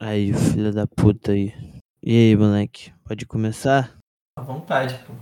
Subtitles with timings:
[0.00, 1.52] Aí, filho da puta aí.
[2.00, 2.92] E aí, moleque?
[3.04, 3.98] Pode começar?
[4.36, 5.12] À vontade, pô.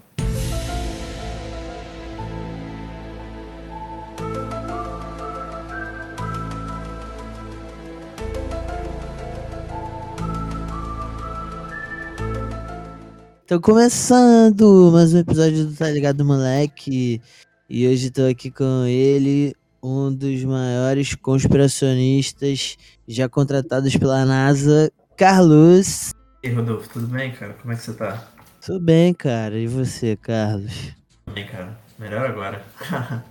[13.47, 17.23] Tô começando mais um episódio do Tá Ligado, moleque?
[17.71, 19.55] E hoje tô aqui com ele,
[19.87, 22.77] um dos maiores conspiracionistas
[23.07, 26.11] já contratados pela NASA, Carlos.
[26.43, 27.52] E aí, Rodolfo, tudo bem, cara?
[27.55, 28.27] Como é que você tá?
[28.61, 29.56] Tudo bem, cara.
[29.56, 30.92] E você, Carlos?
[31.25, 31.78] Tudo bem, cara.
[32.01, 32.64] Melhor agora.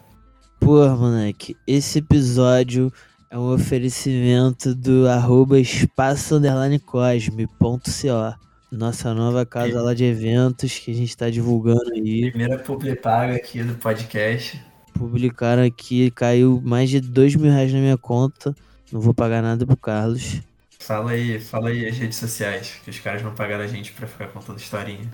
[0.61, 2.91] Pô, moleque, esse episódio
[3.29, 6.39] é um oferecimento do arroba espaço
[6.85, 8.45] cosme.co.
[8.71, 12.29] Nossa nova casa lá de eventos que a gente tá divulgando aí.
[12.29, 14.59] Primeira publi paga aqui do podcast.
[14.97, 18.55] Publicaram aqui, caiu mais de dois mil reais na minha conta.
[18.91, 20.41] Não vou pagar nada pro Carlos.
[20.79, 24.07] Fala aí, fala aí as redes sociais, que os caras não pagaram a gente pra
[24.07, 25.11] ficar contando historinha.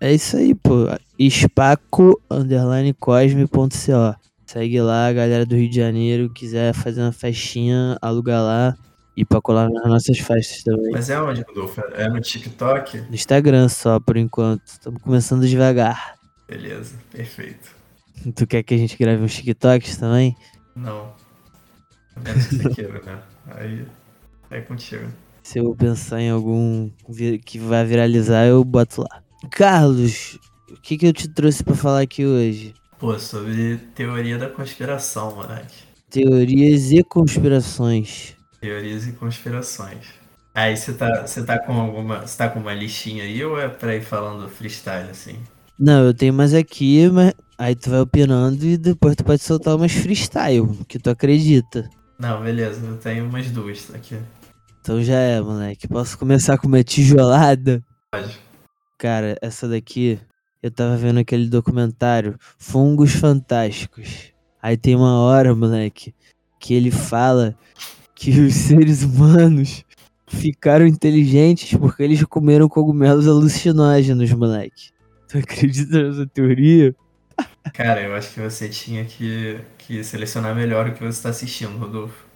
[0.00, 0.86] É isso aí, pô.
[1.18, 4.16] Espaco underline cosme.co.
[4.44, 6.28] Segue lá, galera do Rio de Janeiro.
[6.30, 8.76] Quiser fazer uma festinha, aluga lá.
[9.16, 10.90] E pra colar nas nossas festas também.
[10.90, 11.80] Mas é onde, Rodolfo?
[11.92, 13.02] É no TikTok?
[13.02, 14.66] No Instagram só, por enquanto.
[14.66, 16.14] Estamos começando devagar.
[16.48, 17.81] Beleza, perfeito.
[18.34, 20.36] Tu quer que a gente grave uns TikToks também?
[20.74, 21.12] Não.
[22.16, 23.22] Menos que você queira, né?
[23.46, 23.86] Aí
[24.50, 25.06] é contigo.
[25.42, 26.90] Se eu pensar em algum
[27.44, 29.22] que vai viralizar, eu boto lá.
[29.50, 30.38] Carlos,
[30.70, 32.74] o que, que eu te trouxe pra falar aqui hoje?
[32.98, 35.82] Pô, sobre teoria da conspiração, moleque.
[36.08, 38.36] Teorias e conspirações.
[38.60, 40.06] Teorias e conspirações.
[40.54, 42.20] Aí você tá, você tá com alguma.
[42.20, 45.36] Você tá com uma listinha aí ou é pra ir falando freestyle assim?
[45.78, 49.76] Não, eu tenho mais aqui, mas aí tu vai opinando e depois tu pode soltar
[49.76, 51.88] umas freestyle, que tu acredita.
[52.18, 54.16] Não, beleza, eu tenho umas duas aqui.
[54.80, 55.88] Então já é, moleque.
[55.88, 57.82] Posso começar com uma tijolada?
[58.10, 58.38] Pode.
[58.98, 60.20] Cara, essa daqui,
[60.62, 64.32] eu tava vendo aquele documentário Fungos Fantásticos.
[64.62, 66.14] Aí tem uma hora, moleque,
[66.60, 67.56] que ele fala
[68.14, 69.84] que os seres humanos
[70.28, 74.92] ficaram inteligentes porque eles comeram cogumelos alucinógenos, moleque.
[75.32, 76.94] Tu acredita nessa teoria?
[77.72, 81.78] Cara, eu acho que você tinha que, que selecionar melhor o que você tá assistindo,
[81.78, 82.26] Rodolfo.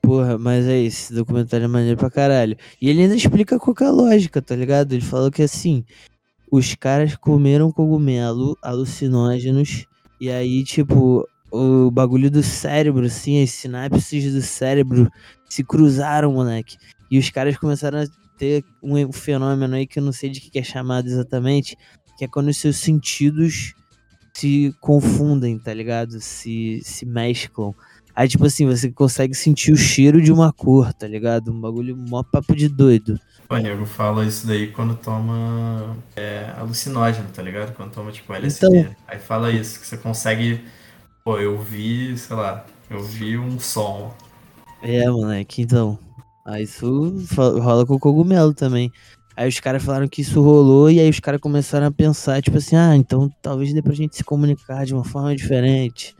[0.00, 2.56] Porra, mas é isso, esse documentário é maneiro pra caralho.
[2.80, 4.94] E ele ainda explica qual que é a lógica, tá ligado?
[4.94, 5.84] Ele falou que assim,
[6.50, 9.84] os caras comeram cogumelo alucinógenos
[10.18, 15.12] e aí, tipo, o bagulho do cérebro, assim, as sinapses do cérebro
[15.46, 16.78] se cruzaram, moleque.
[17.10, 18.06] E os caras começaram a
[18.40, 21.76] ter um fenômeno aí que eu não sei de que é chamado exatamente,
[22.20, 23.72] que é quando os seus sentidos
[24.34, 26.20] se confundem, tá ligado?
[26.20, 27.74] Se, se mesclam.
[28.14, 31.50] Aí, tipo assim, você consegue sentir o cheiro de uma cor, tá ligado?
[31.50, 33.18] Um bagulho mó papo de doido.
[33.48, 37.74] O nego fala isso daí quando toma é, alucinógeno, tá ligado?
[37.74, 38.66] Quando toma, tipo, LSD.
[38.66, 38.96] Então.
[39.08, 40.62] Aí fala isso, que você consegue.
[41.24, 44.14] Pô, eu vi, sei lá, eu vi um som.
[44.82, 45.98] É, moleque, então.
[46.46, 48.92] Aí isso rola com o cogumelo também.
[49.36, 52.58] Aí os caras falaram que isso rolou e aí os caras começaram a pensar, tipo
[52.58, 56.14] assim, ah, então talvez dê pra gente se comunicar de uma forma diferente.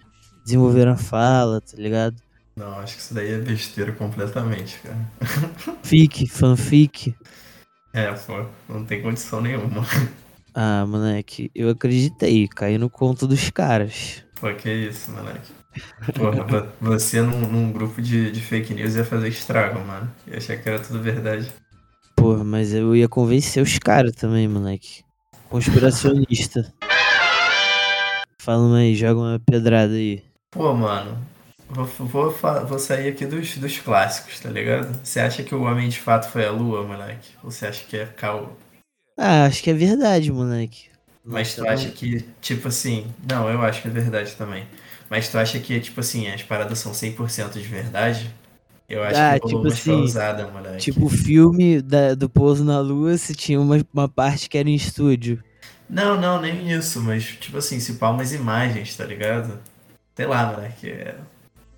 [0.45, 2.17] Desenvolveram a fala, tá ligado?
[2.57, 4.99] Não, acho que isso daí é besteira completamente, cara.
[5.83, 7.15] Fic, fanfic.
[7.93, 9.85] É, pô, não tem condição nenhuma.
[10.55, 14.25] Ah, moleque, eu acreditei, caí no conto dos caras.
[14.41, 15.53] Pô, que isso, moleque.
[16.17, 20.11] Porra, vo- você num, num grupo de, de fake news ia fazer estrago, mano.
[20.27, 21.51] Eu achei que era tudo verdade.
[22.21, 25.03] Porra, mas eu ia convencer os caras também, moleque.
[25.49, 26.71] Conspiracionista.
[28.39, 30.23] Fala uma aí, joga uma pedrada aí.
[30.51, 31.19] Pô, mano,
[31.71, 32.31] vou, vou,
[32.67, 35.01] vou sair aqui dos, dos clássicos, tá ligado?
[35.03, 37.31] Você acha que o homem de fato foi a lua, moleque?
[37.43, 38.51] Ou você acha que é caô?
[39.17, 40.91] Ah, acho que é verdade, moleque.
[41.25, 43.07] Mas tu acha que, tipo assim.
[43.27, 44.67] Não, eu acho que é verdade também.
[45.09, 48.31] Mas tu acha que, tipo assim, as paradas são 100% de verdade?
[48.91, 49.91] Eu acho Ah, que tipo assim,
[50.53, 50.79] moleque.
[50.79, 54.69] Tipo o filme da- do pouso na lua, se tinha uma, uma parte que era
[54.69, 55.41] em estúdio.
[55.89, 59.59] Não, não, nem isso, mas, tipo assim, se pá umas imagens, tá ligado?
[60.17, 60.89] Sei lá, moleque.
[60.91, 61.15] É...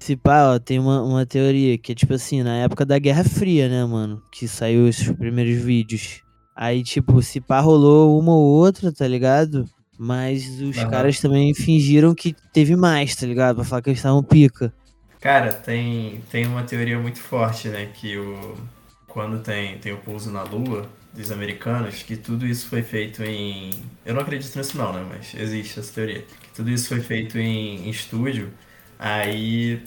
[0.00, 3.25] Se pá, ó, tem uma, uma teoria que é tipo assim, na época da Guerra
[3.25, 4.22] Fria, né, mano?
[4.32, 6.22] Que saiu esses primeiros vídeos.
[6.56, 9.64] Aí, tipo, se pá rolou uma ou outra, tá ligado?
[9.98, 10.90] Mas os Aham.
[10.90, 13.56] caras também fingiram que teve mais, tá ligado?
[13.56, 14.72] Pra falar que eles estavam pica.
[15.22, 17.86] Cara, tem, tem uma teoria muito forte, né?
[17.94, 18.58] Que o,
[19.08, 23.70] quando tem, tem o pouso na Lua dos americanos, que tudo isso foi feito em.
[24.04, 25.06] Eu não acredito nisso não, né?
[25.08, 26.22] Mas existe essa teoria.
[26.42, 28.52] Que tudo isso foi feito em, em estúdio.
[28.98, 29.82] Aí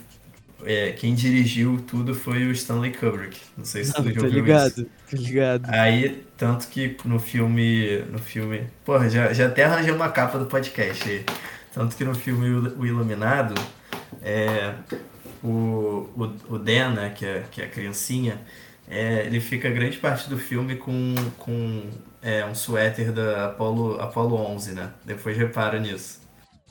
[0.64, 3.40] é, quem dirigiu tudo foi o Stanley Kubrick.
[3.58, 4.90] Não sei se Não, tu já ouviu ligado, isso.
[5.10, 5.72] tô ligado.
[5.72, 8.00] Aí, tanto que no filme.
[8.12, 8.68] No filme.
[8.84, 11.26] Porra, já, já até arranjei uma capa do podcast aí.
[11.74, 13.56] Tanto que no filme O o Iluminado,
[14.22, 14.76] é,
[16.16, 18.42] o, o, Dan, né, que é, que é a criancinha,
[18.88, 21.90] é, ele fica grande parte do filme com, com
[22.22, 24.94] é, um suéter da Apollo, Apollo 11, né?
[25.06, 26.22] Depois repara nisso.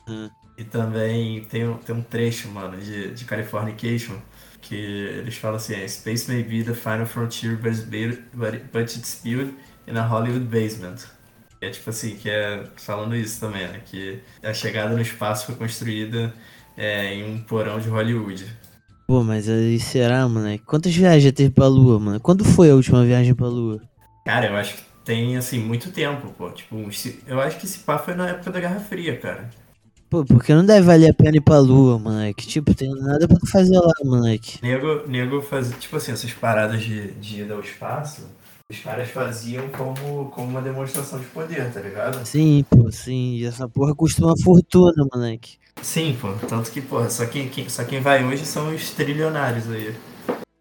[0.06, 0.30] Hum.
[0.56, 4.20] E também tem, um- tem um trecho, mano, de, de Californication,
[4.60, 8.82] que eles falam assim, Space may be the final frontier, but it's built, but, but
[8.96, 9.52] it's built
[9.86, 10.96] in a Hollywood basement.
[11.60, 13.80] É tipo assim, que é falando isso também, né?
[13.84, 16.32] Que a chegada no espaço foi construída
[16.76, 18.46] é, em um porão de Hollywood.
[19.06, 20.64] Pô, mas aí será, moleque?
[20.64, 22.20] Quantas viagens já teve pra lua, mano?
[22.20, 23.80] Quando foi a última viagem pra lua?
[24.24, 26.50] Cara, eu acho que tem, assim, muito tempo, pô.
[26.50, 26.76] Tipo,
[27.26, 29.50] eu acho que esse pá foi na época da Guerra Fria, cara.
[30.08, 32.46] Pô, porque não deve valer a pena ir pra lua, moleque.
[32.46, 34.58] Tipo, tem nada pra fazer lá, moleque.
[34.62, 38.22] Nego, nego fazia, tipo assim, essas paradas de, de ida ao espaço,
[38.70, 42.24] os caras faziam como, como uma demonstração de poder, tá ligado?
[42.24, 43.34] Sim, pô, sim.
[43.34, 45.58] E essa porra custa uma fortuna, moleque.
[45.84, 46.32] Sim, pô.
[46.48, 49.94] Tanto que, porra, só quem, quem- só quem vai hoje são os trilionários aí.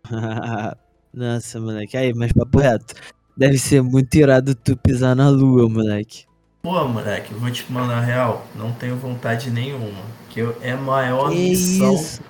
[1.13, 1.97] Nossa, moleque.
[1.97, 2.93] Aí, mas papo reto.
[3.35, 6.25] Deve ser muito irado tu pisar na lua, moleque.
[6.61, 8.45] Pô, moleque, eu vou te mandar real.
[8.55, 10.01] Não tenho vontade nenhuma.
[10.29, 11.93] Que eu, é a maior Que missão.
[11.93, 12.21] isso?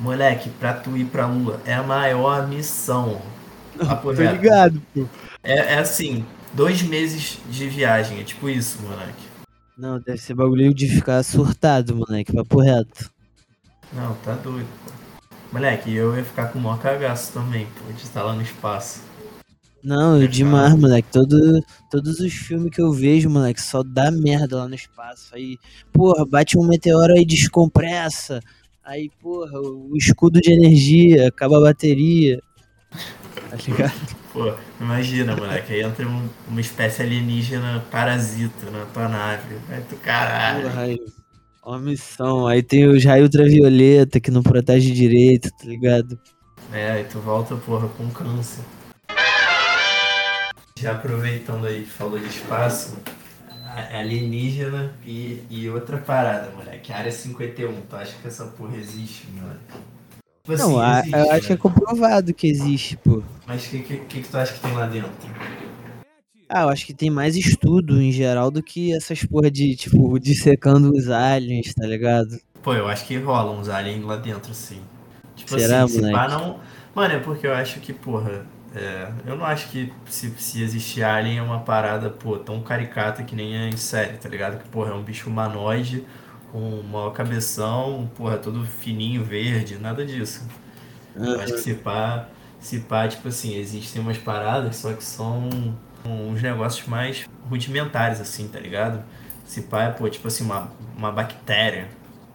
[0.00, 3.20] Moleque, pra tu ir pra lua, é a maior missão.
[3.78, 5.06] Papo Tô ligado, pô.
[5.42, 8.20] É, é assim, dois meses de viagem.
[8.20, 9.33] É tipo isso, moleque.
[9.76, 12.32] Não, deve ser bagulho de ficar surtado, moleque.
[12.32, 13.10] Papo reto.
[13.92, 14.92] Não, tá doido, pô.
[15.52, 19.02] Moleque, eu ia ficar com o maior cagaço também, pô, de estar lá no espaço.
[19.82, 21.08] Não, É demais, moleque.
[21.12, 25.34] Todo, todos os filmes que eu vejo, moleque, só dá merda lá no espaço.
[25.34, 25.58] Aí,
[25.92, 28.40] porra, bate um meteoro aí, descompressa.
[28.82, 32.40] Aí, porra, o escudo de energia, acaba a bateria.
[33.50, 34.23] Tá ligado?
[34.34, 39.54] Pô, imagina, moleque, aí entra um- uma espécie alienígena parasita na tua nave.
[39.68, 40.76] Vai tu caralho.
[40.76, 40.98] Aí.
[41.62, 42.46] Ó a missão.
[42.48, 46.18] Aí tem os raios ultravioleta que não protege direito, tá ligado?
[46.72, 48.64] É, aí tu volta, porra, com câncer.
[50.76, 52.98] Já aproveitando aí que falou de espaço,
[53.92, 56.92] alienígena e, e outra parada, moleque.
[56.92, 59.60] Área 51, tu acha que essa porra existe, moleque?
[60.44, 63.22] Tipo Não, a- existe, eu acho que é comprovado que existe, pô.
[63.46, 65.10] Mas o que, que, que tu acha que tem lá dentro?
[66.48, 70.18] Ah, eu acho que tem mais estudo em geral do que essas porra de, tipo,
[70.20, 72.38] dissecando os aliens, tá ligado?
[72.62, 74.82] Pô, eu acho que rola uns aliens lá dentro, sim.
[75.34, 76.60] Tipo Será, assim, se pá não.
[76.94, 81.02] Mano, é porque eu acho que, porra, é, eu não acho que se, se existir
[81.02, 84.62] alien é uma parada, pô, tão caricata que nem é em série, tá ligado?
[84.62, 86.04] Que, porra, é um bicho humanoide,
[86.54, 90.46] com um maior cabeção, porra, todo fininho, verde, nada disso.
[91.16, 92.28] Eu acho que se pá,
[92.60, 95.48] se pá, tipo assim, existem umas paradas, só que são
[96.04, 99.02] uns negócios mais rudimentares, assim, tá ligado?
[99.44, 101.88] Se pá é, pô, tipo assim, uma, uma bactéria.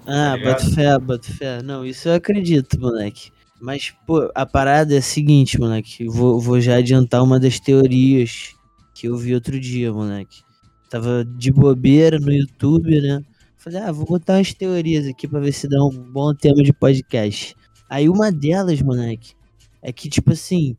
[0.05, 0.51] Ah, ligado?
[0.51, 1.61] boto fé, boto fé.
[1.61, 3.31] Não, isso eu acredito, moleque.
[3.57, 6.05] Mas, pô, a parada é a seguinte, moleque.
[6.09, 8.53] Vou, vou já adiantar uma das teorias
[8.93, 10.41] que eu vi outro dia, moleque.
[10.89, 13.23] Tava de bobeira no YouTube, né?
[13.59, 16.71] Falei, ah, vou botar umas teorias aqui pra ver se dá um bom tema de
[16.71, 17.53] podcast.
[17.89, 19.33] Aí uma delas, moleque,
[19.81, 20.77] é que, tipo assim,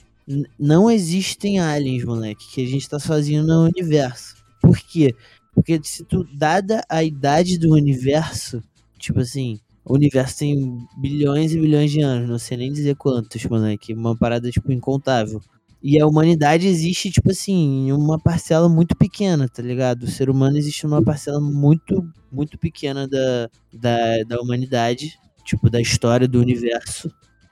[0.58, 4.34] não existem aliens, moleque, que a gente tá sozinho no universo.
[4.62, 5.14] Por quê?
[5.54, 8.62] Porque se tu, dada a idade do universo,
[8.98, 13.44] tipo assim, o universo tem bilhões e bilhões de anos, não sei nem dizer quantos,
[13.44, 15.42] moleque, uma parada, tipo, incontável.
[15.82, 20.02] E a humanidade existe, tipo assim, em uma parcela muito pequena, tá ligado?
[20.02, 25.80] O ser humano existe numa parcela muito, muito pequena da, da, da humanidade, tipo, da
[25.80, 27.10] história do universo.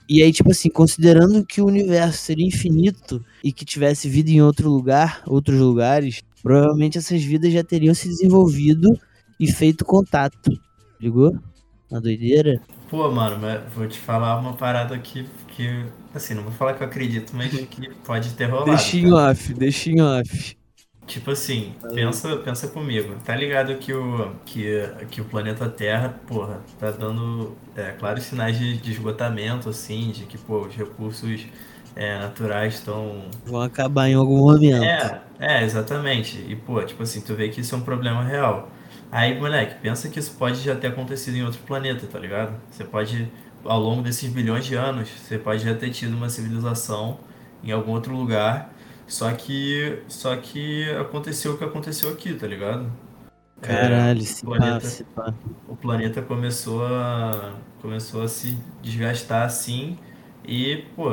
[0.09, 4.43] E aí, tipo assim, considerando que o universo seria infinito e que tivesse vida em
[4.43, 8.89] outro lugar, outros lugares, provavelmente essas vidas já teriam se desenvolvido
[9.39, 10.51] e feito contato.
[11.01, 11.39] Ligou?
[11.91, 12.61] Uma doideira?
[12.89, 16.83] Pô, mano, mas vou te falar uma parada que, que assim, não vou falar que
[16.83, 18.65] eu acredito, mas que pode ter rolado.
[18.65, 19.31] Deixa em cara.
[19.31, 20.57] off, deixa em off.
[21.07, 23.19] Tipo assim, pensa, pensa comigo.
[23.25, 28.59] Tá ligado que o, que, que o planeta Terra, porra, tá dando é, claros sinais
[28.59, 31.47] de, de esgotamento, assim, de que, pô, os recursos
[31.97, 34.85] é, naturais estão Vão acabar em algum momento.
[34.85, 36.39] É, é, exatamente.
[36.47, 38.71] E, pô, tipo assim, tu vê que isso é um problema real.
[39.11, 42.61] Aí, moleque, pensa que isso pode já ter acontecido em outro planeta, tá ligado?
[42.71, 43.31] Você pode,
[43.65, 47.19] ao longo desses bilhões de anos, você pode já ter tido uma civilização
[47.63, 48.73] em algum outro lugar,
[49.07, 52.93] só que, só que aconteceu o que aconteceu aqui, tá ligado?
[53.63, 55.35] Caralho, se o planeta, pá, se pá.
[55.67, 59.99] o planeta começou a, começou a se desgastar assim
[60.45, 61.11] e, pô,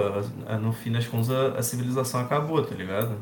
[0.61, 3.17] no fim das contas a, a civilização acabou, tá ligado?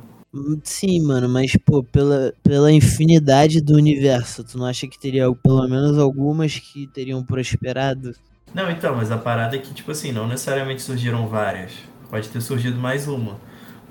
[0.63, 5.68] Sim, mano, mas pô, pela, pela infinidade do universo, tu não acha que teria pelo
[5.68, 8.16] menos algumas que teriam prosperado?
[8.54, 11.74] Não, então, mas a parada é que, tipo assim, não necessariamente surgiram várias.
[12.10, 13.40] Pode ter surgido mais uma.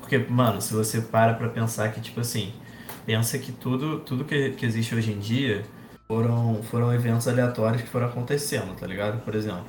[0.00, 2.52] Porque, mano, se você para pra pensar que, tipo assim,
[3.06, 5.64] pensa que tudo, tudo que, que existe hoje em dia
[6.08, 9.20] foram, foram eventos aleatórios que foram acontecendo, tá ligado?
[9.24, 9.64] Por exemplo,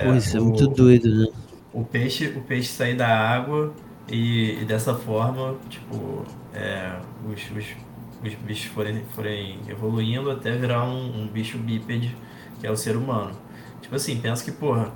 [0.00, 1.26] Pô, é, isso é muito o, doido, né?
[1.72, 3.74] o peixe, o peixe sair da água
[4.08, 6.24] e, e dessa forma, tipo,
[6.54, 7.66] é, os, os,
[8.24, 12.16] os bichos forem, forem evoluindo até virar um, um bicho bípede,
[12.60, 13.32] que é o ser humano.
[13.82, 14.92] Tipo assim, pensa que, porra,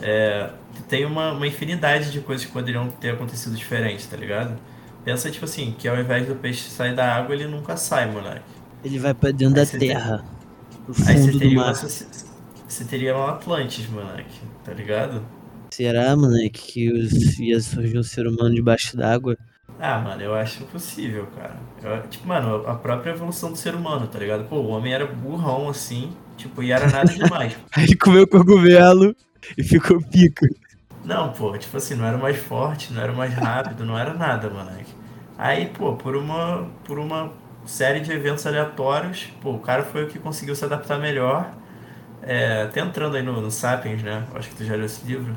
[0.00, 0.50] é,
[0.88, 4.56] tem uma, uma infinidade de coisas que poderiam ter acontecido diferentes, tá ligado?
[5.04, 8.42] Pensa, tipo assim, que ao invés do peixe sair da água, ele nunca sai, moleque.
[8.84, 10.24] Ele vai pra dentro Aí da tem- terra,
[11.06, 11.72] Aí você teria uma
[12.68, 15.22] Você teria um Atlantis, moleque, tá ligado?
[15.76, 19.36] Será, moleque, que os- ia surgir um ser humano debaixo d'água?
[19.78, 21.54] Ah, mano, eu acho possível, cara.
[21.82, 24.48] Eu- tipo, mano, a própria evolução do ser humano, tá ligado?
[24.48, 27.56] Pô, o homem era burrão assim, tipo, e era nada demais.
[27.76, 29.14] Aí ele comeu cogumelo
[29.56, 30.46] e ficou pico.
[31.04, 34.50] Não, pô, tipo assim, não era mais forte, não era mais rápido, não era nada,
[34.50, 34.92] moleque.
[35.38, 37.32] Aí, pô, por uma, por uma
[37.64, 41.52] série de eventos aleatórios, pô, o cara foi o que conseguiu se adaptar melhor.
[42.22, 44.26] É, até entrando aí no, no Sapiens, né?
[44.34, 45.36] Acho que tu já leu esse livro.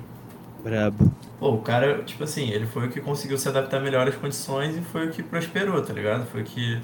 [0.63, 1.11] Brabo.
[1.39, 4.77] Pô, o cara, tipo assim, ele foi o que conseguiu se adaptar melhor às condições
[4.77, 6.25] e foi o que prosperou, tá ligado?
[6.27, 6.79] Foi o que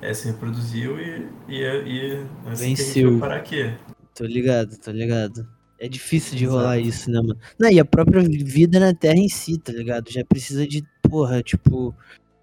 [0.00, 3.10] é, se reproduziu e, e, e assim Venceu.
[3.12, 3.72] vai parar aqui.
[4.14, 5.46] Tô ligado, tô ligado.
[5.78, 6.58] É difícil de Exato.
[6.58, 7.36] rolar isso, né, mano?
[7.58, 10.10] Não, e a própria vida na Terra em si, tá ligado?
[10.10, 11.94] Já precisa de, porra, tipo,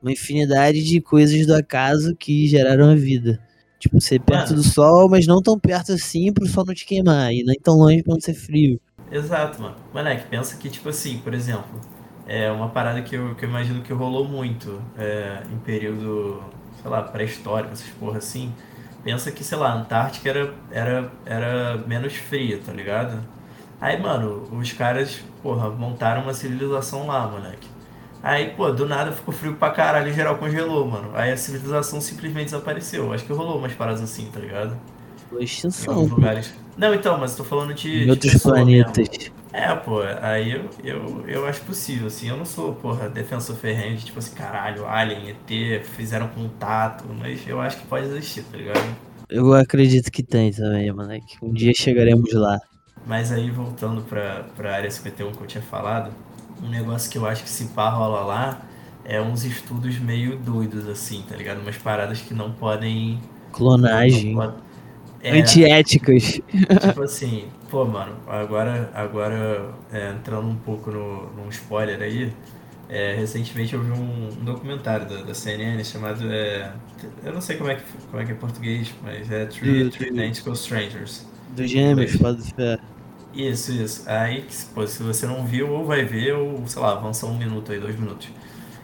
[0.02, 3.40] uma infinidade de coisas do acaso que geraram a vida.
[3.80, 4.62] Tipo, ser perto Mano.
[4.62, 7.32] do sol, mas não tão perto assim pro sol não te queimar.
[7.34, 8.80] E nem tão longe pra não ser frio.
[9.12, 9.76] Exato, mano.
[9.94, 11.80] Moleque, pensa que, tipo assim, por exemplo,
[12.28, 16.44] é uma parada que eu, que eu imagino que rolou muito é, em período,
[16.82, 18.54] sei lá, pré-histórico, essas porra assim.
[19.04, 23.20] Pensa que, sei lá, a Antártica era, era, era menos fria, tá ligado?
[23.82, 27.68] Aí, mano, os caras, porra, montaram uma civilização lá, moleque.
[28.22, 31.12] Aí, pô, do nada ficou frio pra caralho e geral congelou, mano.
[31.16, 33.14] Aí a civilização simplesmente desapareceu.
[33.14, 34.78] Acho que rolou umas paradas assim, tá ligado?
[35.30, 36.54] Foi extinção, lugares.
[36.80, 38.94] Não, então, mas tô falando de, Em de outros pessoa mesmo.
[38.94, 39.08] planetas.
[39.52, 43.98] É, pô, aí eu, eu, eu acho possível, assim, eu não sou, porra, defensor ferrenho
[43.98, 48.58] de tipo assim, caralho, Alien, ET, fizeram contato, mas eu acho que pode existir, tá
[48.58, 48.80] ligado?
[49.30, 51.36] Eu acredito que tem também, moleque.
[51.42, 52.60] Um dia chegaremos lá.
[53.06, 56.12] Mas aí, voltando pra, pra área 51 que eu tinha falado,
[56.62, 58.62] um negócio que eu acho que se pá rola lá
[59.06, 61.60] é uns estudos meio doidos, assim, tá ligado?
[61.62, 63.20] Umas paradas que não podem...
[63.52, 64.36] Clonagem.
[64.36, 64.69] Não, pode-
[65.22, 66.42] é, Antiéticas.
[66.78, 72.34] Tipo assim, pô, mano, agora, agora é, entrando um pouco no, num spoiler aí,
[72.88, 76.32] é, recentemente eu vi um, um documentário da, da CNN chamado.
[76.32, 76.74] É,
[77.24, 79.84] eu não sei como é, que, como é que é em português, mas é Three,
[79.84, 81.28] Do- Three do- Identical Strangers.
[81.48, 82.80] Dos gêmeos, pode ser.
[83.32, 84.10] Isso, isso.
[84.10, 87.72] Aí, pô, se você não viu, ou vai ver, ou sei lá, avança um minuto
[87.72, 88.30] aí, dois minutos.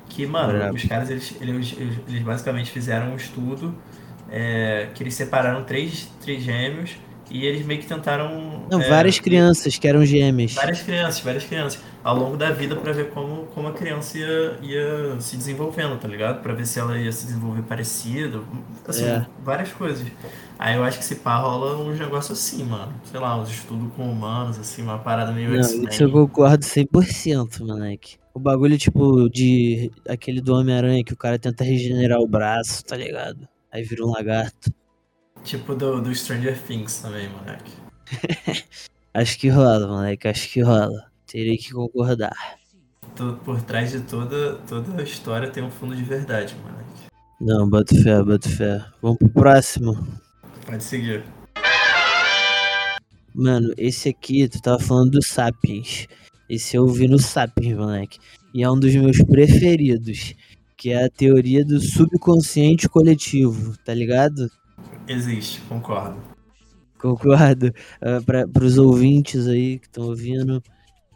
[0.09, 0.75] Que, mano, Brabo.
[0.75, 1.73] os caras, eles, eles,
[2.07, 3.81] eles basicamente fizeram um estudo
[4.29, 6.95] é, que eles separaram três, três gêmeos
[7.29, 8.65] e eles meio que tentaram.
[8.69, 10.53] Não, é, várias crianças que eram gêmeas.
[10.53, 11.81] Várias crianças, várias crianças.
[12.03, 16.07] Ao longo da vida pra ver como, como a criança ia, ia se desenvolvendo, tá
[16.07, 16.41] ligado?
[16.43, 18.45] Pra ver se ela ia se desenvolver parecido.
[18.87, 19.25] Assim, É.
[19.43, 20.05] várias coisas.
[20.59, 22.93] Aí eu acho que se pá rola uns negócios assim, mano.
[23.03, 25.89] Sei lá, uns estudos com humanos, assim, uma parada meio Não, X-Men.
[25.89, 28.17] isso eu concordo 100%, moleque.
[28.35, 32.95] O bagulho, tipo, de aquele do Homem-Aranha que o cara tenta regenerar o braço, tá
[32.95, 33.47] ligado?
[33.75, 34.73] Aí vira um lagarto.
[35.43, 37.73] Tipo do, do Stranger Things também, moleque.
[39.13, 41.11] Acho que rola, moleque, acho que rola.
[41.25, 42.35] Terei que concordar.
[43.43, 47.09] Por trás de toda, toda a história tem um fundo de verdade, moleque.
[47.39, 48.85] Não, boto fé, boto fé.
[49.01, 50.07] Vamos pro próximo.
[50.65, 51.25] Pode seguir.
[53.33, 56.07] Mano, esse aqui, tu tava falando do Sapiens.
[56.49, 58.19] Esse eu vi no Sapiens, moleque.
[58.53, 60.33] E é um dos meus preferidos.
[60.85, 64.47] Que é a teoria do subconsciente coletivo, tá ligado?
[65.07, 66.15] Existe, concordo.
[66.99, 67.73] Concordo.
[67.99, 70.61] Uh, para os ouvintes aí que estão ouvindo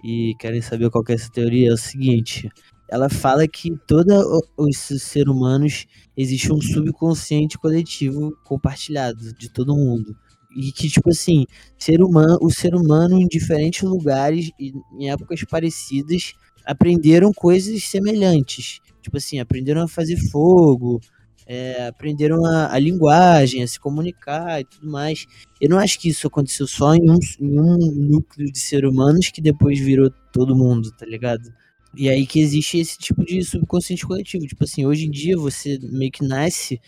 [0.04, 2.50] e querem saber qual que é essa teoria, é o seguinte:
[2.90, 4.12] ela fala que todos
[4.58, 5.86] os seres humanos
[6.18, 10.18] existe um subconsciente coletivo compartilhado de todo mundo.
[10.58, 11.46] E que, tipo assim,
[11.78, 16.34] ser humano, o ser humano em diferentes lugares e em épocas parecidas
[16.66, 18.80] aprenderam coisas semelhantes.
[19.10, 21.02] Tipo assim, aprenderam a fazer fogo,
[21.48, 25.26] é, aprenderam a, a, linguagem, a se comunicar e tudo mais.
[25.60, 29.30] Eu não acho que isso aconteceu só em um, em um núcleo de seres humanos
[29.30, 31.52] que depois virou todo mundo, tá ligado?
[31.98, 34.46] E aí que existe esse tipo de subconsciente coletivo.
[34.46, 36.80] Tipo assim, hoje em dia você meio que nasce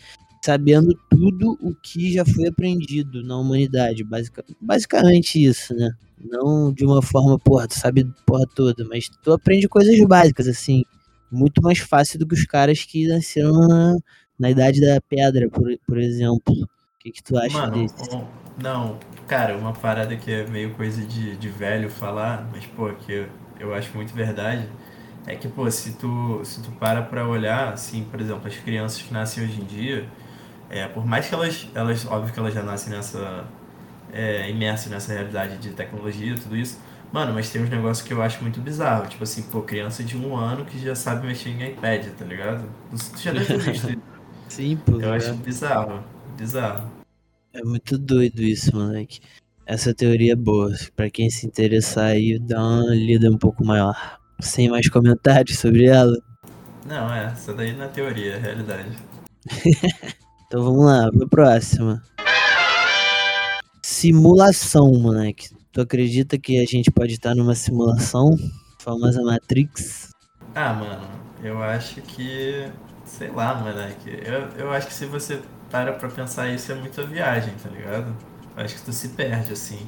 [0.44, 4.04] sabendo tudo o que já foi aprendido na humanidade.
[4.04, 5.90] Basic, basicamente isso, né?
[6.20, 10.84] Não de uma forma, porra, tu sabe porra toda, mas tu aprende coisas básicas, assim.
[11.32, 13.96] Muito mais fácil do que os caras que nasceram na,
[14.38, 16.54] na idade da pedra, por, por exemplo.
[16.54, 17.96] O que, que tu acha Mano, disso?
[18.14, 18.24] Um,
[18.62, 23.12] não, cara, uma parada que é meio coisa de, de velho falar, mas, pô, que
[23.12, 24.68] eu, eu acho muito verdade
[25.26, 29.00] é que, pô, se tu, se tu para pra olhar, assim, por exemplo, as crianças
[29.02, 30.08] que nascem hoje em dia,
[30.70, 33.44] é, por mais que elas, elas, óbvio que elas já nascem nessa,
[34.12, 36.80] é, imersas nessa realidade de tecnologia, tudo isso,
[37.12, 40.16] mano, mas tem uns negócios que eu acho muito bizarro, tipo assim, pô, criança de
[40.16, 42.64] um ano que já sabe mexer em iPad, tá ligado?
[42.90, 44.02] Tu já deve ter visto isso.
[44.48, 45.00] Sim, pô.
[45.00, 45.16] Eu é.
[45.16, 46.02] acho bizarro,
[46.36, 46.90] bizarro.
[47.54, 49.20] É muito doido isso, moleque.
[49.66, 50.70] Essa teoria é boa.
[50.96, 54.18] Pra quem se interessar aí, dá uma lida um pouco maior.
[54.40, 56.16] Sem mais comentários sobre ela?
[56.86, 58.96] Não, é, essa daí na teoria, é realidade.
[60.46, 62.02] então vamos lá, pra próxima.
[63.82, 65.48] Simulação, moleque.
[65.72, 68.36] Tu acredita que a gente pode estar numa simulação?
[68.78, 70.10] Famosa Matrix?
[70.54, 71.08] Ah, mano,
[71.42, 72.68] eu acho que.
[73.06, 74.10] Sei lá, moleque.
[74.10, 78.14] Eu, eu acho que se você para pra pensar isso é muita viagem, tá ligado?
[78.54, 79.78] Acho que tu se perde, assim.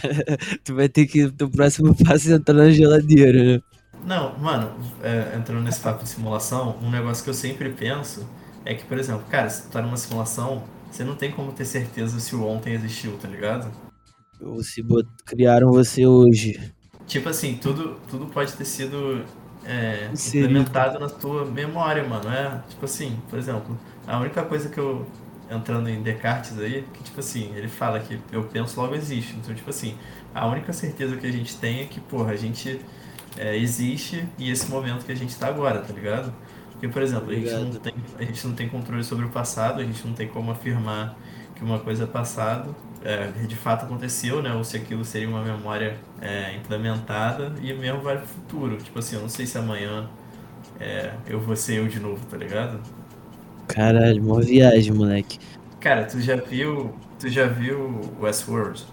[0.62, 3.62] tu vai ter que, o próximo passo entrar na geladeira, né?
[4.04, 8.28] Não, mano, é, entrando nesse papo de simulação, um negócio que eu sempre penso
[8.62, 11.64] é que, por exemplo, cara, se tu tá numa simulação, você não tem como ter
[11.64, 13.70] certeza se o ontem existiu, tá ligado?
[14.82, 15.08] Bot...
[15.24, 16.72] criaram você hoje.
[17.06, 19.24] Tipo assim, tudo, tudo pode ter sido
[19.64, 22.30] é, implementado na tua memória, mano.
[22.30, 25.06] É, tipo assim, por exemplo, a única coisa que eu.
[25.50, 29.36] Entrando em Descartes aí, que tipo assim, ele fala que eu penso logo existe.
[29.36, 29.94] Então, tipo assim,
[30.34, 32.80] a única certeza que a gente tem é que, porra, a gente
[33.36, 36.32] é, existe e esse momento que a gente está agora, tá ligado?
[36.72, 39.80] Porque, por exemplo, a gente, não tem, a gente não tem controle sobre o passado,
[39.80, 41.16] a gente não tem como afirmar
[41.54, 44.52] que uma coisa é passado, é, de fato aconteceu, né?
[44.54, 48.78] Ou se aquilo seria uma memória é, implementada e mesmo vai pro futuro.
[48.78, 50.08] Tipo assim, eu não sei se amanhã
[50.80, 52.80] é, eu vou ser eu de novo, tá ligado?
[53.68, 55.38] Caralho, uma viagem, moleque.
[55.80, 56.94] Cara, tu já viu.
[57.18, 58.84] Tu já viu Westworld?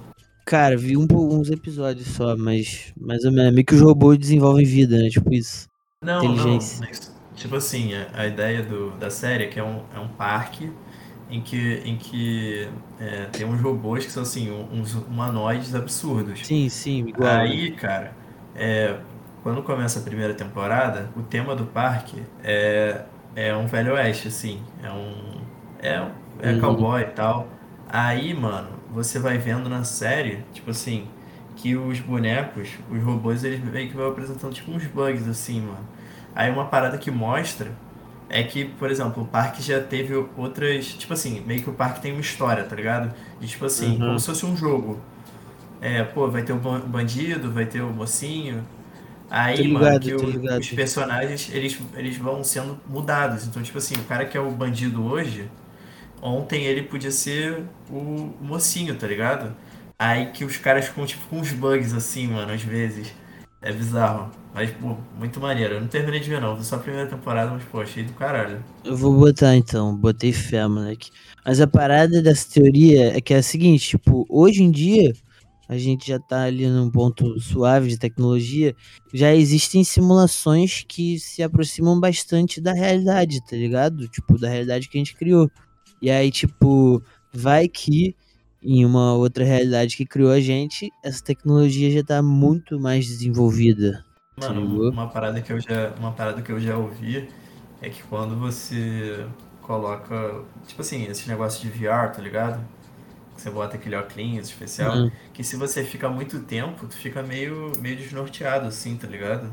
[0.45, 3.53] Cara, vi um, uns episódios só, mas mais ou menos.
[3.53, 5.09] Meio que os robôs desenvolvem vida, né?
[5.09, 5.67] Tipo isso.
[6.03, 6.81] Não, Inteligência.
[6.81, 6.87] não.
[6.87, 10.07] Mas, tipo assim, a, a, ideia do, da série é que é um, é um
[10.09, 10.69] parque
[11.31, 12.67] em que, em que
[12.99, 16.45] é, tem uns robôs que são assim, uns humanoides absurdos.
[16.45, 17.29] Sim, sim, igual.
[17.29, 18.13] Aí, cara,
[18.53, 18.97] é,
[19.41, 24.61] quando começa a primeira temporada, o tema do parque é, é um velho oeste, assim.
[24.83, 25.41] É um.
[25.79, 26.07] É,
[26.41, 26.59] é uhum.
[26.59, 27.47] cowboy e tal.
[27.87, 31.07] Aí, mano, você vai vendo na série, tipo assim,
[31.55, 35.87] que os bonecos, os robôs, eles meio que vão apresentando tipo uns bugs assim, mano.
[36.35, 37.71] Aí uma parada que mostra
[38.33, 40.85] é que, por exemplo, o parque já teve outras.
[40.85, 43.13] Tipo assim, meio que o parque tem uma história, tá ligado?
[43.41, 43.99] E tipo assim, uhum.
[43.99, 45.01] como se fosse um jogo.
[45.81, 48.65] É, pô, vai ter o bandido, vai ter o mocinho.
[49.29, 53.45] Aí, ligado, mano, que o, os personagens, eles, eles vão sendo mudados.
[53.45, 55.49] Então, tipo assim, o cara que é o bandido hoje,
[56.21, 59.53] ontem ele podia ser o mocinho, tá ligado?
[59.99, 63.13] Aí que os caras ficam tipo com uns bugs assim, mano, às vezes.
[63.61, 64.31] É bizarro.
[64.53, 65.75] Mas, pô, muito maneiro.
[65.75, 66.55] Eu não terminei de ver, não.
[66.55, 68.63] Vi só a primeira temporada, mas, pô, achei do caralho.
[68.83, 69.95] Eu vou botar então.
[69.95, 71.11] Botei fé, moleque.
[71.45, 75.13] Mas a parada dessa teoria é que é a seguinte: tipo, hoje em dia,
[75.69, 78.75] a gente já tá ali num ponto suave de tecnologia.
[79.13, 84.07] Já existem simulações que se aproximam bastante da realidade, tá ligado?
[84.09, 85.49] Tipo, da realidade que a gente criou.
[86.01, 88.15] E aí, tipo, vai que
[88.63, 94.05] em uma outra realidade que criou a gente, essa tecnologia já tá muito mais desenvolvida.
[94.39, 97.27] Mano, uma parada que eu já, uma parada que eu já ouvi
[97.81, 99.25] é que quando você
[99.61, 102.63] coloca, tipo assim, esse negócio de VR, tá ligado?
[103.35, 105.11] Você bota aquele óculos especial, uhum.
[105.33, 109.51] que se você fica muito tempo, tu fica meio, meio desnorteado, assim, tá ligado?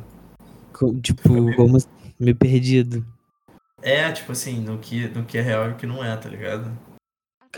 [1.00, 1.56] Tipo, meio...
[1.56, 1.78] como
[2.20, 3.04] meio perdido.
[3.80, 6.28] É, tipo assim, no que, no que é real e o que não é, tá
[6.28, 6.70] ligado?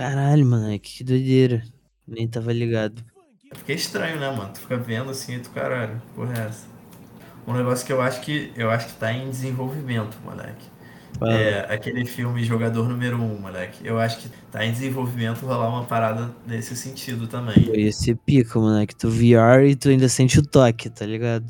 [0.00, 1.62] Caralho, moleque, que doideira.
[2.08, 3.04] Nem tava ligado.
[3.54, 4.50] Fiquei estranho, né, mano?
[4.50, 6.66] Tu fica vendo assim e tu, caralho, porra é essa?
[7.46, 10.64] Um negócio que eu acho que eu acho que tá em desenvolvimento, moleque.
[11.20, 11.30] Ah.
[11.30, 13.86] É aquele filme Jogador Número 1, um, moleque.
[13.86, 17.58] Eu acho que tá em desenvolvimento rolar uma parada nesse sentido também.
[17.76, 18.96] Ia ser pica, moleque.
[18.96, 21.44] Tu VR e tu ainda sente o toque, tá ligado?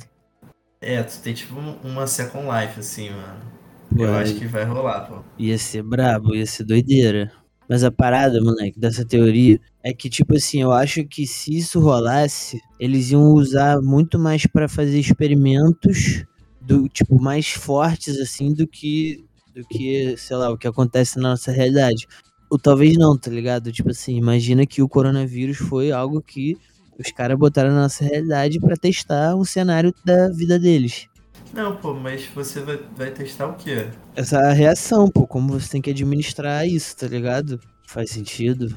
[0.81, 3.61] É, tu tem tipo uma Second Life, assim, mano.
[3.97, 5.23] Eu acho que vai rolar, pô.
[5.39, 7.31] Ia ser brabo, ia ser doideira.
[7.71, 11.79] Mas a parada, moleque, dessa teoria é que, tipo assim, eu acho que se isso
[11.79, 16.25] rolasse, eles iam usar muito mais pra fazer experimentos
[16.61, 21.31] do tipo mais fortes assim do que do que, sei lá, o que acontece na
[21.31, 22.09] nossa realidade.
[22.51, 23.71] Ou talvez não, tá ligado?
[23.71, 26.57] Tipo assim, imagina que o coronavírus foi algo que
[26.99, 31.07] os caras botaram na nossa realidade pra testar um cenário da vida deles.
[31.53, 33.89] Não, pô, mas você vai, vai testar o quê?
[34.15, 37.61] Essa reação, pô, como você tem que administrar isso, tá ligado?
[37.87, 38.75] Faz sentido.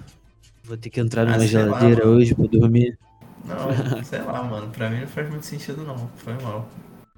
[0.63, 2.17] Vou ter que entrar Ah, numa lá, geladeira mano.
[2.17, 2.97] hoje pra dormir.
[3.45, 3.57] Não,
[4.03, 4.69] sei lá, mano.
[4.71, 6.09] Pra mim não faz muito sentido, não.
[6.17, 6.67] Foi mal.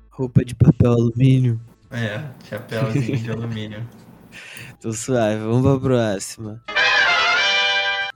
[0.09, 1.59] Roupa de papel alumínio.
[1.91, 3.87] É, chapéuzinho de alumínio.
[4.81, 6.61] Tô suave, vamos pra próxima.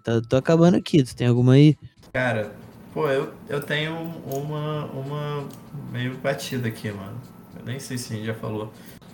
[0.04, 1.78] Tá, tô acabando aqui, tu tem alguma aí?
[2.12, 2.52] Cara,
[2.94, 5.48] pô, eu, eu tenho uma, uma
[5.92, 7.18] meio batida aqui, mano.
[7.58, 8.72] Eu nem sei se a gente já falou.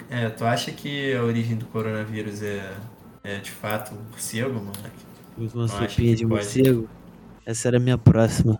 [0.09, 2.75] É, tu acha que a origem do coronavírus é,
[3.23, 5.05] é de fato um morcego, moleque?
[5.55, 6.43] Uma sopinha de pode.
[6.43, 6.89] morcego?
[7.45, 8.59] Essa era a minha próxima.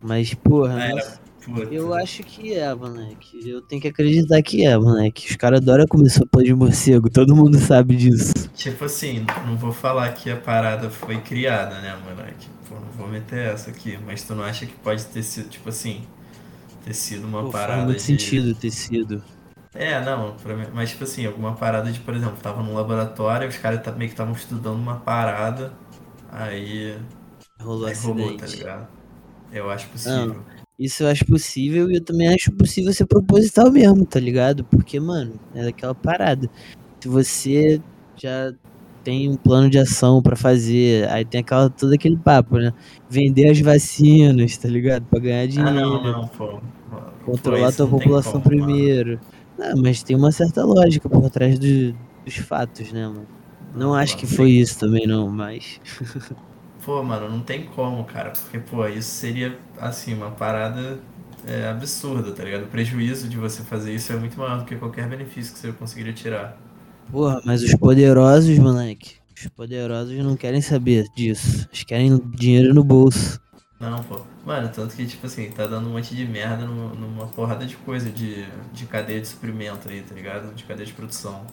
[0.00, 1.20] Mas, porra, Ah, nossa.
[1.70, 3.48] Eu acho que é, moleque.
[3.48, 5.28] Eu tenho que acreditar que é, moleque.
[5.30, 8.32] Os caras adoram comer sopa de morcego, todo mundo sabe disso.
[8.54, 12.48] Tipo assim, não vou falar que a parada foi criada, né, moleque?
[12.68, 13.98] Pô, não vou meter essa aqui.
[13.98, 16.06] Mas tu não acha que pode ter sido, tipo assim,
[16.84, 18.02] ter sido uma Pô, faz parada muito de...
[18.02, 19.22] sentido ter sido.
[19.74, 23.56] É, não, mim- mas tipo assim, alguma parada de, por exemplo, tava num laboratório, os
[23.58, 25.72] caras meio que estavam estudando uma parada,
[26.30, 26.96] aí,
[27.60, 28.46] Rolou aí rolou, tá acidente.
[28.46, 28.88] ligado?
[29.52, 30.42] Eu acho possível.
[30.78, 34.64] Isso eu acho possível e eu também acho possível ser proposital mesmo, tá ligado?
[34.66, 36.50] Porque, mano, é daquela parada.
[37.02, 37.82] Se você
[38.16, 38.52] já
[39.04, 42.72] tem um plano de ação pra fazer, aí tem aquela, todo aquele papo, né?
[43.08, 45.06] Vender as vacinas, tá ligado?
[45.08, 46.60] Pra ganhar Ah, dinheiro, não, não, pô.
[47.24, 49.20] Controlar isso tua população como, primeiro.
[49.58, 53.28] Não, mas tem uma certa lógica por trás do- dos fatos, né, mano?
[53.72, 55.78] Não Não, acho que foi isso também, não, mas.
[56.84, 61.00] Pô, mano, não tem como, cara, porque, pô, isso seria, assim, uma parada
[61.46, 62.64] é, absurda, tá ligado?
[62.64, 65.72] O prejuízo de você fazer isso é muito maior do que qualquer benefício que você
[65.72, 66.58] conseguiria tirar.
[67.10, 69.16] Porra, mas os poderosos, moleque.
[69.36, 71.66] Os poderosos não querem saber disso.
[71.72, 73.40] Eles querem dinheiro no bolso.
[73.80, 74.26] Não, pô.
[74.44, 77.76] Mano, tanto que, tipo assim, tá dando um monte de merda numa, numa porrada de
[77.78, 80.54] coisa de, de cadeia de suprimento aí, tá ligado?
[80.54, 81.46] De cadeia de produção.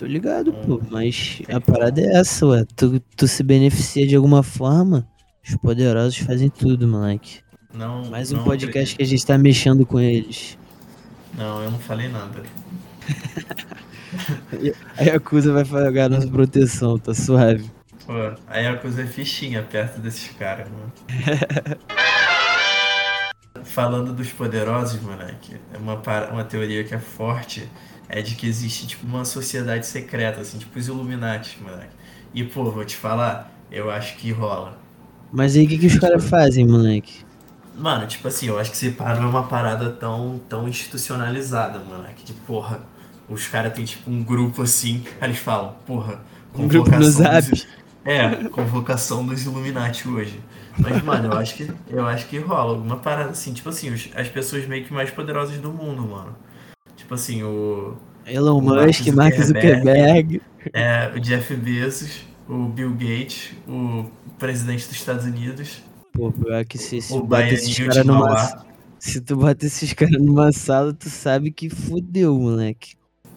[0.00, 2.64] Tô ligado, pô, mas Tem a parada é essa, ué.
[2.74, 5.06] Tu, tu se beneficia de alguma forma,
[5.46, 7.40] os poderosos fazem tudo, moleque.
[7.74, 9.02] Não, Mais um não podcast que acredito.
[9.02, 10.56] a gente tá mexendo com eles.
[11.36, 12.42] Não, eu não falei nada.
[14.96, 17.70] A Yakuza vai pagar nossa proteção, tá suave.
[18.06, 18.12] Pô,
[18.46, 20.90] a coisa é fichinha perto desses caras, mano.
[23.64, 26.00] Falando dos poderosos, moleque, é uma,
[26.32, 27.68] uma teoria que é forte
[28.10, 31.94] é de que existe, tipo, uma sociedade secreta, assim, tipo os Illuminati, moleque.
[32.34, 34.78] E, pô, vou te falar, eu acho que rola.
[35.32, 37.24] Mas aí o que, que os caras fazem, moleque?
[37.74, 42.24] Mano, tipo assim, eu acho que não é uma parada tão, tão institucionalizada, moleque.
[42.24, 42.80] De porra,
[43.28, 46.20] os caras têm tipo um grupo assim, eles falam, porra,
[46.54, 47.48] Um grupo no Zap.
[47.50, 47.66] dos-
[48.04, 50.42] É, convocação dos Illuminati hoje.
[50.78, 54.08] Mas, mano, eu acho que eu acho que rola alguma parada assim, tipo assim, os-
[54.14, 56.36] as pessoas meio que mais poderosas do mundo, mano.
[57.10, 59.42] Tipo assim, o, Elon O Musk, Mark Zuckerberg.
[59.42, 60.40] Zuckerberg.
[60.72, 66.78] é, o Jeff Bezos, o Bill Gates, o presidente dos Estados Unidos, Pô, pior que
[66.78, 68.64] se, se o esses caras numa.
[69.00, 72.94] Se tu bota esses caras numa sala, tu sabe que fudeu, moleque.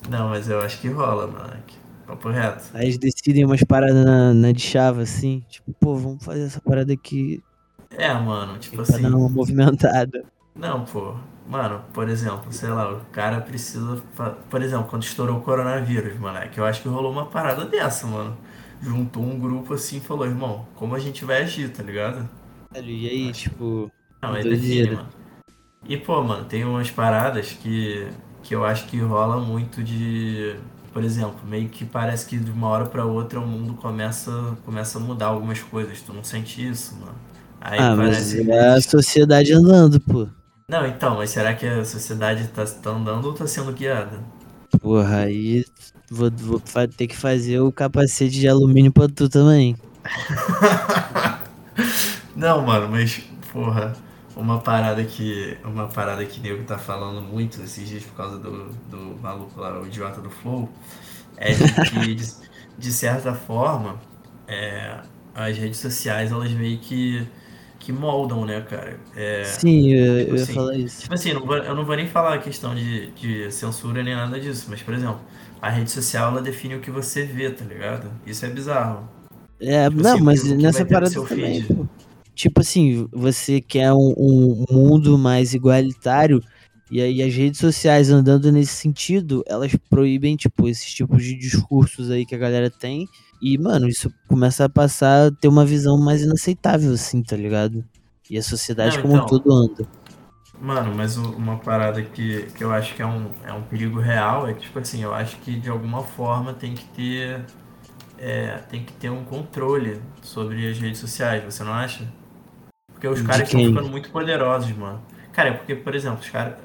[0.08, 1.76] Não, mas eu acho que rola, moleque.
[2.06, 2.66] Papo reto.
[2.76, 5.44] Aí eles decidem umas paradas na, na de chave, assim.
[5.50, 7.42] Tipo, pô, vamos fazer essa parada aqui
[7.90, 9.02] É, mano, tipo pra assim.
[9.02, 10.24] dar uma movimentada.
[10.56, 11.16] Não, pô.
[11.48, 14.02] Mano, por exemplo, sei lá, o cara precisa.
[14.50, 18.38] Por exemplo, quando estourou o coronavírus, moleque, eu acho que rolou uma parada dessa, mano.
[18.82, 22.30] Juntou um grupo assim e falou, irmão, como a gente vai agir, tá ligado?
[22.76, 25.10] E aí, Acho- tipo, Não, é define, mano.
[25.88, 28.10] E, pô, mano, tem umas paradas que,
[28.44, 30.58] que eu acho que rola muito de.
[30.94, 34.98] Por exemplo, meio que parece que de uma hora pra outra o mundo começa, começa
[35.00, 36.02] a mudar algumas coisas.
[36.02, 37.16] Tu não sente isso, mano?
[37.62, 40.28] Aí ah, mas parece é a sociedade andando, pô.
[40.68, 44.20] Não, então, mas será que a sociedade tá, tá andando ou tá sendo guiada?
[44.80, 45.66] Porra, aí
[46.10, 46.60] vou, vou
[46.96, 49.76] ter que fazer o capacete de alumínio pra tu também.
[52.36, 53.20] Não, mano, mas,
[53.52, 53.94] porra,
[54.36, 55.58] uma parada que.
[55.64, 59.80] Uma parada que nego tá falando muito esses dias por causa do, do maluco lá,
[59.80, 60.70] o idiota do Flow,
[61.38, 62.34] é de que, de,
[62.78, 64.00] de certa forma,
[64.48, 65.02] é,
[65.34, 67.28] as redes sociais, elas meio que,
[67.84, 69.00] que moldam, né, cara?
[69.16, 71.04] É, Sim, eu, tipo eu ia assim, falar isso.
[71.04, 74.16] Tipo assim, não vou- eu não vou nem falar a questão de, de censura nem
[74.16, 75.20] nada disso, mas, por exemplo,
[75.62, 78.10] a rede social ela define o que você vê, tá ligado?
[78.26, 79.08] Isso é bizarro.
[79.62, 81.90] É, Tipo não, assim, mas nessa parada também, feed.
[82.36, 86.44] Tipo assim, você quer um, um mundo mais igualitário,
[86.90, 92.12] e aí as redes sociais andando nesse sentido, elas proíbem, tipo, esses tipos de discursos
[92.12, 93.08] aí que a galera tem.
[93.44, 97.86] E, mano, isso começa a passar a ter uma visão mais inaceitável, assim, tá ligado?
[98.30, 99.26] E a sociedade Não, como um então.
[99.26, 99.88] todo anda.
[100.58, 104.48] Mano, mas uma parada que, que eu acho que é um, é um perigo real
[104.48, 107.46] é que, tipo assim, eu acho que de alguma forma tem que ter.
[108.18, 112.12] é, tem que ter um controle sobre as redes sociais, você não acha?
[112.94, 115.02] Porque os De caras estão ficando muito poderosos, mano.
[115.34, 116.60] Cara, é porque, por exemplo, os caras.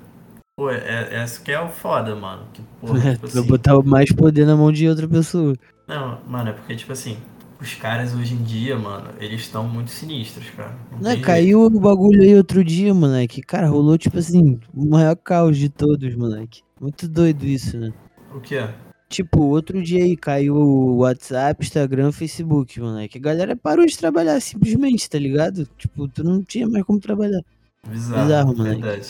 [0.56, 2.48] Pô, é, essa que é o foda, mano.
[2.52, 3.42] Que, porra, tipo Pra assim.
[3.42, 5.54] botar mais poder na mão de outra pessoa.
[5.88, 7.16] Não, mano, é porque, tipo assim,
[7.61, 10.77] os caras hoje em dia, mano, eles estão muito sinistros, cara.
[10.92, 13.40] Não Não, caiu o bagulho aí outro dia, moleque.
[13.40, 16.62] Cara, rolou, tipo assim, o maior caos de todos, moleque.
[16.81, 17.92] Muito doido isso, né?
[18.35, 18.72] O que é?
[19.09, 23.16] Tipo, outro dia aí caiu o WhatsApp, Instagram, Facebook, moleque.
[23.16, 25.66] A galera parou de trabalhar simplesmente, tá ligado?
[25.79, 27.40] Tipo, tu não tinha mais como trabalhar.
[27.88, 28.83] Bizarro, Bizarro, moleque.
[28.83, 29.09] verdade.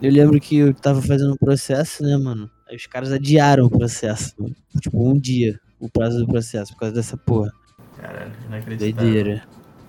[0.00, 2.48] Eu lembro que eu tava fazendo um processo, né, mano?
[2.68, 4.54] Aí os caras adiaram o processo, mano.
[4.80, 7.52] Tipo, um dia o prazo do processo por causa dessa porra.
[7.98, 8.94] Caralho, inacreditável.
[9.10, 9.42] Doideira.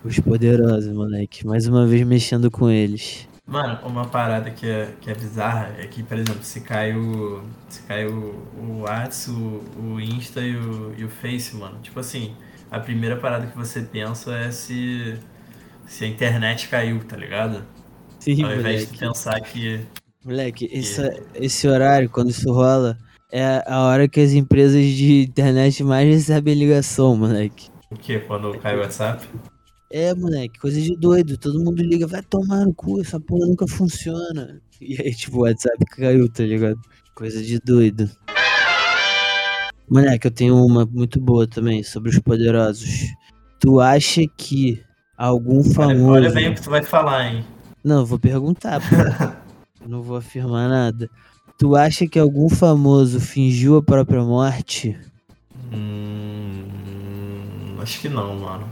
[0.04, 1.46] Os poderosos, moleque.
[1.46, 3.26] Mais uma vez mexendo com eles.
[3.46, 7.42] Mano, uma parada que é, que é bizarra é que, por exemplo, se cai o.
[7.68, 9.62] Se cai o, o WhatsApp, o,
[9.94, 11.78] o Insta e o, e o Face, mano.
[11.82, 12.34] Tipo assim,
[12.70, 15.18] a primeira parada que você pensa é se.
[15.86, 17.62] Se a internet caiu, tá ligado?
[18.18, 18.98] Sim, Ao invés de moleque.
[18.98, 19.80] pensar que.
[20.24, 22.96] Moleque, essa- esse horário, quando isso rola,
[23.36, 27.68] é a hora que as empresas de internet mais recebem ligação, moleque.
[27.90, 28.20] O que?
[28.20, 29.26] Quando cai o WhatsApp?
[29.90, 31.36] É, moleque, coisa de doido.
[31.36, 34.62] Todo mundo liga, vai tomar no cu, essa porra nunca funciona.
[34.80, 36.80] E aí, tipo, o WhatsApp caiu, tá ligado?
[37.12, 38.08] Coisa de doido.
[39.90, 42.88] Moleque, eu tenho uma muito boa também sobre os poderosos.
[43.58, 44.80] Tu acha que
[45.18, 46.06] algum famoso.
[46.06, 47.44] olha bem o que tu vai falar, hein?
[47.82, 49.44] Não, eu vou perguntar, pô.
[49.88, 51.10] Não vou afirmar nada.
[51.58, 54.96] Tu acha que algum famoso fingiu a própria morte?
[55.72, 56.66] Hum,
[57.80, 58.68] acho que não, mano.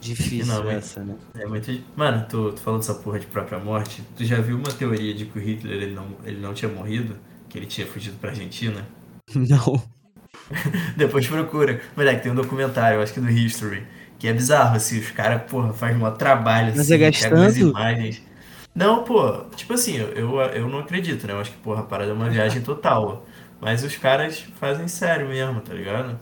[0.00, 0.78] Difícil não, hein?
[0.78, 1.14] essa, né?
[1.34, 1.70] É muito.
[1.96, 4.02] Mano, tu, tu falou dessa porra de própria morte.
[4.16, 7.16] Tu já viu uma teoria de que o Hitler ele não, ele não tinha morrido?
[7.48, 8.86] Que ele tinha fugido pra Argentina?
[9.34, 9.82] Não.
[10.96, 11.80] Depois procura.
[11.96, 13.82] Moleque, tem um documentário, eu acho que do History,
[14.18, 17.56] que é bizarro, assim, os caras, porra, fazem um trabalho, Mas assim, é pegam umas
[17.56, 17.56] gastando?
[17.56, 18.22] imagens.
[18.78, 21.32] Não, pô, tipo assim, eu, eu, eu não acredito, né?
[21.32, 23.26] Eu acho que, porra, a parada é uma viagem total.
[23.60, 26.16] Mas os caras fazem sério mesmo, tá ligado?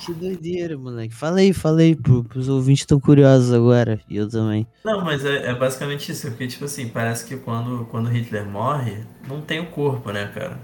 [0.00, 1.14] Que doideira, moleque.
[1.14, 4.00] Falei, falei, pro, pros ouvintes tão curiosos agora.
[4.10, 4.66] E eu também.
[4.84, 9.04] Não, mas é, é basicamente isso, porque, tipo assim, parece que quando, quando Hitler morre,
[9.28, 10.58] não tem o corpo, né, cara?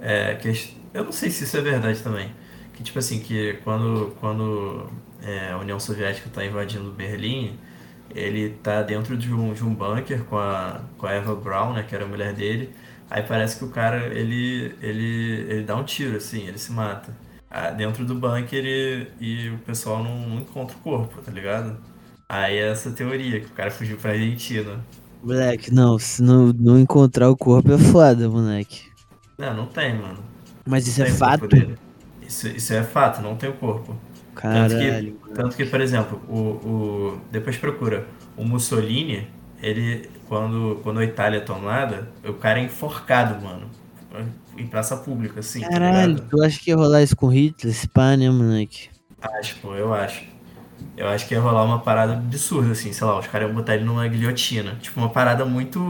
[0.00, 2.30] É, que, eu não sei se isso é verdade também.
[2.72, 4.88] Que, tipo assim, que quando, quando
[5.22, 7.58] é, a União Soviética tá invadindo Berlim,
[8.14, 11.82] ele tá dentro de um, de um bunker com a, com a Eva Braun, né,
[11.82, 12.70] que era a mulher dele.
[13.10, 17.14] Aí parece que o cara, ele, ele, ele dá um tiro, assim, ele se mata.
[17.50, 21.76] Ah, dentro do bunker e, e o pessoal não, não encontra o corpo, tá ligado?
[22.28, 24.80] Aí é essa teoria, que o cara fugiu pra Argentina.
[25.22, 28.90] Moleque, não, se não, não encontrar o corpo é foda, moleque.
[29.38, 30.18] Não, não tem, mano.
[30.66, 31.78] Mas isso é tem corpo fato?
[32.22, 33.94] Isso, isso é fato, não tem o corpo.
[34.52, 35.20] Tanto que, Caralho.
[35.34, 36.36] tanto que, por exemplo, o,
[37.16, 39.28] o, depois procura, o Mussolini,
[39.62, 43.70] ele, quando, quando a Itália é tomada, o cara é enforcado, mano.
[44.56, 46.28] Em praça pública, assim, tá Caralho, ligado?
[46.28, 47.72] tu acha que ia rolar isso com Hitler?
[47.72, 48.90] Esse pá, né, moleque?
[49.20, 50.24] Acho, pô, eu acho.
[50.96, 53.74] Eu acho que ia rolar uma parada absurda, assim, sei lá, os caras iam botar
[53.74, 54.76] ele numa guilhotina.
[54.80, 55.80] Tipo, uma parada muito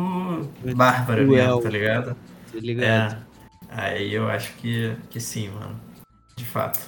[0.77, 2.15] bárbara mesmo, tá ligado?
[2.53, 2.87] Tá ligado?
[3.15, 3.19] É.
[3.69, 5.81] Aí eu acho que, que sim, mano.
[6.37, 6.81] De fato.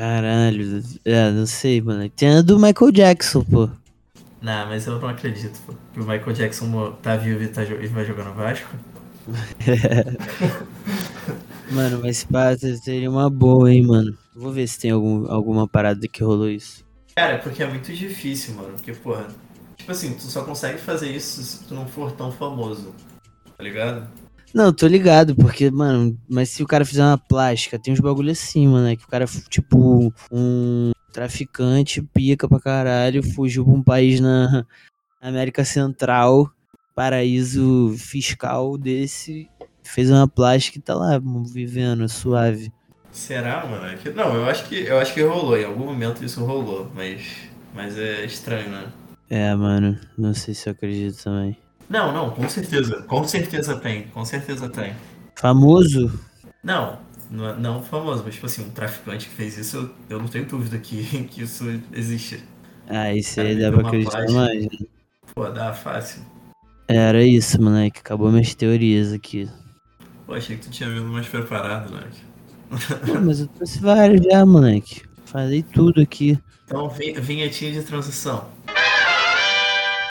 [0.00, 2.16] Caralho, é, não sei, moleque.
[2.16, 3.68] Tem a do Michael Jackson, pô.
[4.40, 5.74] Não, mas eu não acredito, pô.
[5.92, 8.74] Que o Michael Jackson tá vivo e, tá, e vai jogar no Vasco.
[11.70, 14.16] Mano, mas pá, seria uma boa, hein, mano.
[14.34, 16.82] Vou ver se tem algum, alguma parada que rolou isso.
[17.14, 18.72] Cara, porque é muito difícil, mano.
[18.72, 19.28] Porque, porra,
[19.76, 22.94] tipo assim, tu só consegue fazer isso se tu não for tão famoso.
[23.56, 24.08] Tá ligado?
[24.52, 28.32] Não, tô ligado, porque, mano, mas se o cara fizer uma plástica, tem uns bagulho
[28.32, 33.82] assim, mano, é que o cara, tipo, um traficante pica pra caralho, fugiu pra um
[33.82, 34.66] país na
[35.20, 36.50] América Central,
[36.94, 39.48] paraíso fiscal desse,
[39.82, 41.20] fez uma plástica e tá lá,
[41.52, 42.72] vivendo, suave.
[43.12, 43.86] Será, mano?
[43.86, 45.58] É Não, eu acho que eu acho que rolou.
[45.58, 47.22] Em algum momento isso rolou, mas.
[47.74, 48.92] Mas é estranho, né?
[49.28, 51.56] É, mano, não sei se eu acredito também.
[51.90, 53.02] Não, não, com certeza.
[53.02, 54.04] Com certeza tem.
[54.04, 54.94] Com certeza tem.
[55.36, 56.18] Famoso?
[56.62, 56.98] Não,
[57.30, 60.28] Não, é- não famoso, mas tipo assim, um traficante que fez isso, eu, eu não
[60.28, 62.42] tenho dúvida que, que isso existe.
[62.88, 64.62] Ah, isso aí dá pra acreditar mais.
[64.62, 64.68] né?
[65.34, 66.22] Pô, dá fácil.
[66.88, 68.00] Era isso, moleque.
[68.00, 69.48] Acabou minhas teorias aqui.
[70.26, 71.92] Pô, achei que tu tinha vindo mais preparado?
[73.06, 75.02] Pô, mas eu trouxe vários já, moleque.
[75.24, 76.36] Falei tudo aqui.
[76.64, 78.48] Então, vin- vinhetinha de transição.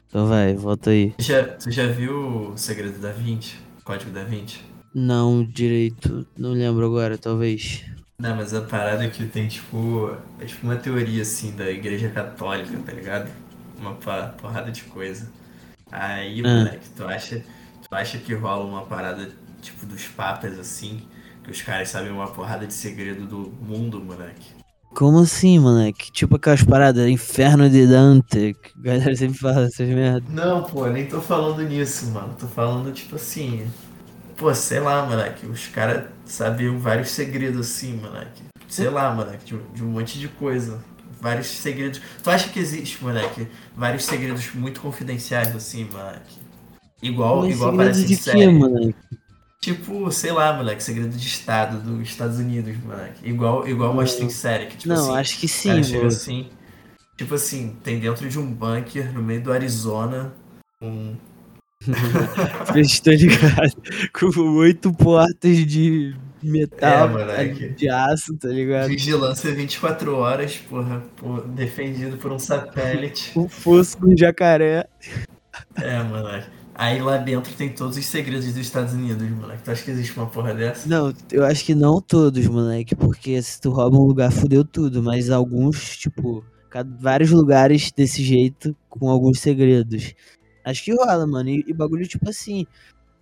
[0.09, 1.11] Então vai, volta aí.
[1.17, 3.55] Tu já, tu já viu o Segredo da Vinci?
[3.83, 4.59] Código da Vinci?
[4.93, 7.85] Não direito, não lembro agora, talvez.
[8.17, 12.09] Não, mas a parada é que tem, tipo, é tipo uma teoria, assim, da Igreja
[12.09, 13.29] Católica, tá ligado?
[13.79, 15.31] Uma porrada de coisa.
[15.91, 16.47] Aí, Ah.
[16.57, 17.39] moleque, tu acha,
[17.87, 19.29] tu acha que rola uma parada,
[19.61, 21.01] tipo, dos papas, assim,
[21.43, 24.58] que os caras sabem uma porrada de segredo do mundo, moleque?
[24.93, 26.11] Como assim, moleque?
[26.11, 30.23] Tipo aquelas paradas, Inferno de Dante, que a galera sempre fala essas merdas.
[30.27, 32.35] Não, pô, nem tô falando nisso, mano.
[32.39, 33.67] Tô falando, tipo assim.
[34.37, 35.45] Pô, sei lá, moleque.
[35.45, 38.43] Os caras sabiam vários segredos assim, moleque.
[38.67, 40.79] Sei lá, moleque, de, de um monte de coisa.
[41.21, 42.01] Vários segredos.
[42.23, 43.47] Tu acha que existe, moleque?
[43.75, 46.39] Vários segredos muito confidenciais, assim, moleque.
[47.01, 48.47] Igual, Mas igual aparece em série.
[48.47, 48.95] moleque?
[49.61, 53.27] Tipo, sei lá, moleque, segredo de Estado dos Estados Unidos, moleque.
[53.27, 55.17] Igual, igual em série, que tipo Não, assim.
[55.17, 56.49] acho que sim, cara chega assim.
[57.17, 60.33] Tipo assim, tem dentro de um bunker no meio do Arizona
[60.81, 61.15] um
[62.75, 63.73] Estou ligado.
[64.13, 68.87] Com oito portas de metal, É, de aço, tá ligado?
[68.87, 73.37] Vigilância 24 horas, porra, por- defendido por um satélite.
[73.37, 74.87] Um fosso com jacaré.
[75.75, 76.58] É, moleque.
[76.79, 79.63] Aí lá dentro tem todos os segredos dos Estados Unidos, moleque.
[79.63, 80.87] Tu acha que existe uma porra dessa?
[80.87, 85.03] Não, eu acho que não todos, moleque, porque se tu rouba um lugar, fudeu tudo,
[85.03, 86.41] mas alguns, tipo,
[86.97, 90.13] vários lugares desse jeito, com alguns segredos.
[90.63, 91.49] Acho que rola, mano.
[91.49, 92.65] E, e bagulho, tipo assim.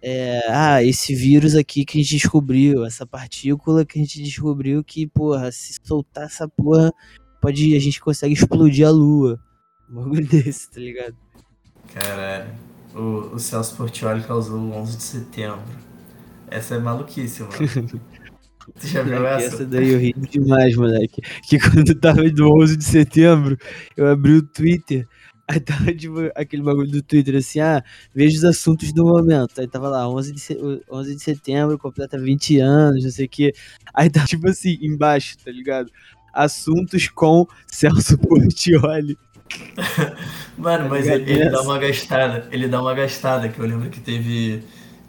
[0.03, 4.83] É, ah, esse vírus aqui que a gente descobriu, essa partícula que a gente descobriu
[4.83, 6.93] que, porra, se soltar essa porra,
[7.41, 9.39] pode, a gente consegue explodir a lua.
[9.89, 11.15] Um bagulho desse, tá ligado?
[11.91, 12.66] Caralho.
[12.97, 15.61] O, o Celso Portioli causou o 11 de setembro.
[16.49, 17.53] Essa é maluquice, mano.
[18.79, 19.55] Tu já viu essa?
[19.55, 21.21] essa daí eu ri demais, moleque.
[21.47, 23.57] Que quando tava do 11 de setembro,
[23.95, 25.07] eu abri o Twitter.
[25.47, 27.81] Aí tava tipo, aquele bagulho do Twitter assim, ah,
[28.13, 29.61] veja os assuntos do momento.
[29.61, 33.29] Aí tava lá, 11 de, se- 11 de setembro, completa 20 anos, não sei o
[33.29, 33.53] quê.
[33.93, 35.89] Aí tava tipo assim, embaixo, tá ligado?
[36.33, 39.17] Assuntos com Celso Portioli.
[40.57, 42.47] Mano, mas ele, ele dá uma gastada.
[42.51, 44.63] Ele dá uma gastada, que eu lembro que teve.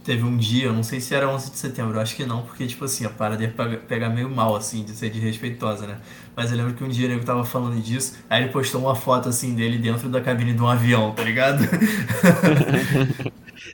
[0.05, 2.41] Teve um dia, eu não sei se era 11 de setembro, eu acho que não,
[2.43, 5.99] porque, tipo assim, a parada ia pega- pegar meio mal, assim, de ser desrespeitosa, né?
[6.35, 8.95] Mas eu lembro que um dia o nego tava falando disso, aí ele postou uma
[8.95, 11.63] foto, assim, dele dentro da cabine de um avião, tá ligado?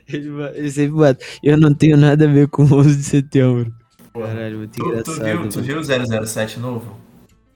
[0.07, 1.25] Ele, ele sempre bota.
[1.43, 3.73] Eu não tenho nada a ver com 11 de setembro.
[4.13, 5.21] Caralho, muito Tu, tu engraçado.
[5.21, 6.97] viu, tu viu o 007 novo?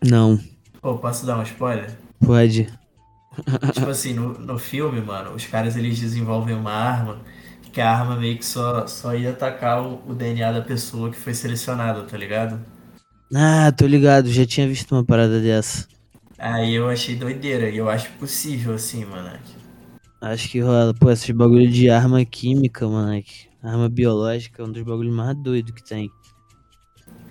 [0.02, 0.40] Não,
[0.82, 1.98] Pô, posso dar um spoiler?
[2.20, 2.68] pode.
[3.72, 7.22] Tipo assim, no, no filme, mano, os caras eles desenvolvem uma arma
[7.72, 11.18] que a arma meio que só, só ia atacar o, o DNA da pessoa que
[11.18, 12.60] foi selecionada, tá ligado?
[13.34, 15.88] Ah, tô ligado, já tinha visto uma parada dessa.
[16.40, 19.40] Aí eu achei doideira, e eu acho possível, assim, mano.
[20.22, 20.94] Acho que rola.
[20.94, 23.48] Pô, esses bagulho de arma química, moleque.
[23.62, 26.10] Arma biológica é um dos bagulhos mais doidos que tem.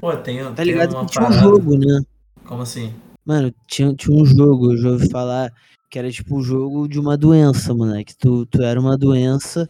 [0.00, 1.42] Pô, tem, Tá tem ligado uma que tinha um parada.
[1.42, 2.00] jogo, né?
[2.44, 2.92] Como assim?
[3.24, 5.52] Mano, tinha, tinha um jogo, eu já ouvi falar,
[5.90, 8.16] que era tipo o jogo de uma doença, moleque.
[8.18, 9.66] Tu, tu era uma doença,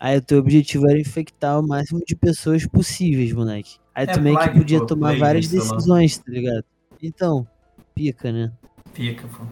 [0.00, 3.76] aí o teu objetivo era infectar o máximo de pessoas possíveis, moleque.
[3.94, 5.76] Aí É tu meio que podia pô, tomar várias sei lá.
[5.76, 6.64] decisões, tá ligado?
[7.02, 7.46] Então,
[7.94, 8.52] pica, né?
[8.94, 9.44] Pica, pô.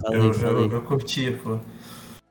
[0.00, 0.66] Falei, Eu, falei.
[0.66, 1.58] eu, eu curti, pô.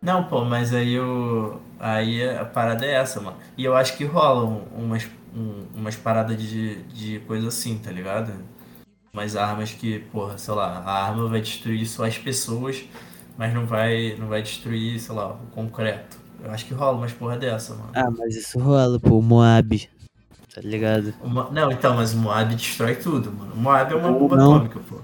[0.02, 1.62] Não, pô, mas aí eu.
[1.80, 3.38] Aí a parada é essa, mano.
[3.58, 8.34] E eu acho que rolam umas, um- umas paradas de, de coisa assim, tá ligado?
[9.14, 12.84] Umas armas que, porra, sei lá, a arma vai destruir só as pessoas,
[13.38, 16.18] mas não vai, não vai destruir, sei lá, o concreto.
[16.44, 17.90] Eu acho que rola umas porra dessa, mano.
[17.94, 19.90] Ah, mas isso rola, pô, o Moab.
[20.54, 21.14] Tá ligado?
[21.24, 23.54] Uma- não, então, mas o Moab destrói tudo, mano.
[23.54, 24.98] O Moab é uma bomba atômica, pô.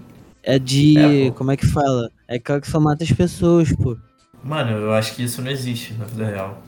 [0.44, 1.28] É de.
[1.28, 2.10] É, como é que fala?
[2.28, 3.98] É aquela que só mata as pessoas, pô.
[4.44, 6.62] Mano, eu acho que isso não existe na vida real.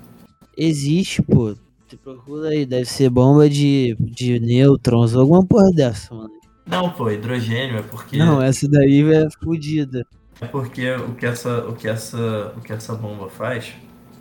[0.58, 1.56] Existe, pô.
[1.88, 6.32] Tu procura aí, deve ser bomba de, de nêutrons ou alguma porra dessa, mano.
[6.68, 8.18] Não, pô, hidrogênio é porque.
[8.18, 10.06] Não, essa daí é fodida.
[10.42, 13.74] É porque o que essa, o que essa, o que essa bomba faz,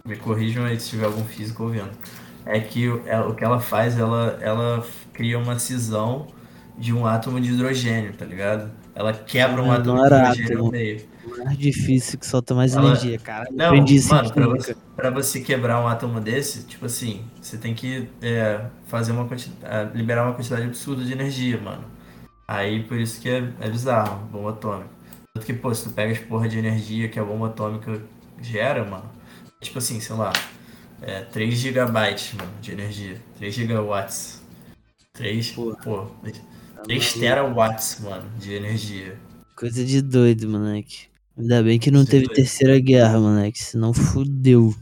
[0.07, 1.91] me corrijam aí se tiver algum físico ouvindo,
[2.47, 6.29] é que o- que ela faz, ela, ela cria uma cisão
[6.79, 8.71] de um átomo de hidrogênio, tá ligado?
[8.95, 10.65] Ela quebra um Ah, átomo não de hidrogênio átomo.
[10.65, 11.07] no meio.
[11.27, 13.49] Não mais difícil que solta mais Ela- energia, cara.
[13.53, 17.75] Não, Aprendi mano, pra você, pra você quebrar um átomo desse, tipo assim, você tem
[17.75, 21.85] que é, fazer uma quanti- ah, liberar uma quantidade absurda de energia, mano.
[22.49, 24.91] Aí por isso que é, é bizarro, bomba atômica.
[25.35, 28.03] Tanto que, pô, se tu pega as porra de energia que a bomba atômica
[28.41, 29.11] gera, mano,
[29.61, 30.33] tipo assim, sei lá,
[31.03, 33.21] é 3 gigabytes, mano, de energia.
[33.39, 34.43] 3 gigawatts.
[35.15, 35.77] 3, Porra.
[35.83, 36.07] pô,
[36.75, 37.15] Tá 3 maluco.
[37.15, 39.19] terawatts, mano, de energia.
[39.57, 41.09] Coisa de doido, moleque.
[41.37, 43.59] Ainda bem que não Coisa teve terceira guerra, moleque.
[43.59, 44.73] Senão fudeu.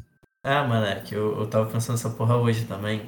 [0.42, 3.02] Ah, moleque, eu, eu tava pensando nessa porra hoje também.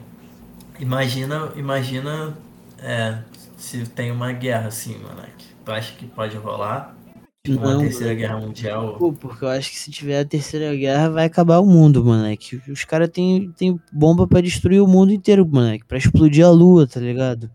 [0.80, 2.36] Imagina, imagina
[2.78, 3.22] é,
[3.66, 5.44] se tem uma guerra assim, moleque.
[5.64, 6.96] Tu acha que pode rolar?
[7.44, 8.14] Tipo, uma Não, terceira moleque.
[8.14, 8.96] guerra mundial?
[8.96, 12.60] Pô, porque eu acho que se tiver a terceira guerra, vai acabar o mundo, moleque.
[12.70, 15.84] Os caras têm tem bomba pra destruir o mundo inteiro, moleque.
[15.84, 17.50] Pra explodir a lua, tá ligado?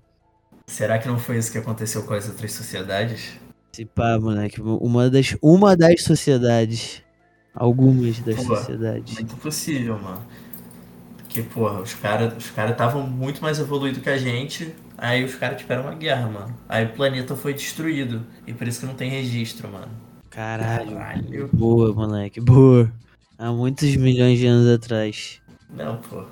[0.68, 3.40] Será que não foi isso que aconteceu com as outras sociedades?
[3.74, 4.62] Se pá, moleque.
[4.62, 7.02] Uma das, uma das sociedades.
[7.54, 9.16] Algumas das Pô, sociedades.
[9.16, 10.26] Muito possível, mano.
[11.18, 14.74] Porque, porra, os caras os cara estavam muito mais evoluídos que a gente.
[15.02, 16.56] Aí os caras tiveram uma guerra, mano.
[16.70, 18.24] Aí o planeta foi destruído.
[18.46, 19.92] E por isso que não tem registro, mano.
[20.30, 20.92] Caralho.
[20.92, 21.50] Caralho.
[21.52, 22.40] Boa, moleque.
[22.40, 22.94] Boa.
[23.36, 25.42] Há muitos milhões de anos atrás.
[25.76, 26.24] Não, pô.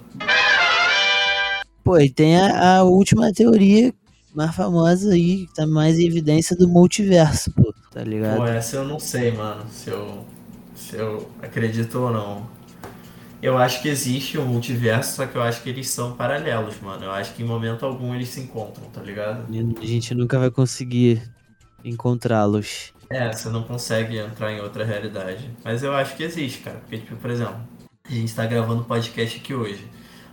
[1.83, 3.91] Pô, e tem a, a última teoria
[4.35, 7.73] mais famosa aí, que tá mais em evidência do multiverso, pô.
[7.91, 8.37] Tá ligado?
[8.37, 10.23] Pô, essa eu não sei, mano, se eu,
[10.75, 12.47] se eu acredito ou não.
[13.41, 17.05] Eu acho que existe um multiverso, só que eu acho que eles são paralelos, mano.
[17.05, 19.45] Eu acho que em momento algum eles se encontram, tá ligado?
[19.81, 21.21] A gente nunca vai conseguir
[21.83, 22.93] encontrá-los.
[23.09, 25.49] É, você não consegue entrar em outra realidade.
[25.63, 26.77] Mas eu acho que existe, cara.
[26.79, 27.55] Porque, tipo, por exemplo,
[28.03, 29.87] a gente tá gravando podcast aqui hoje.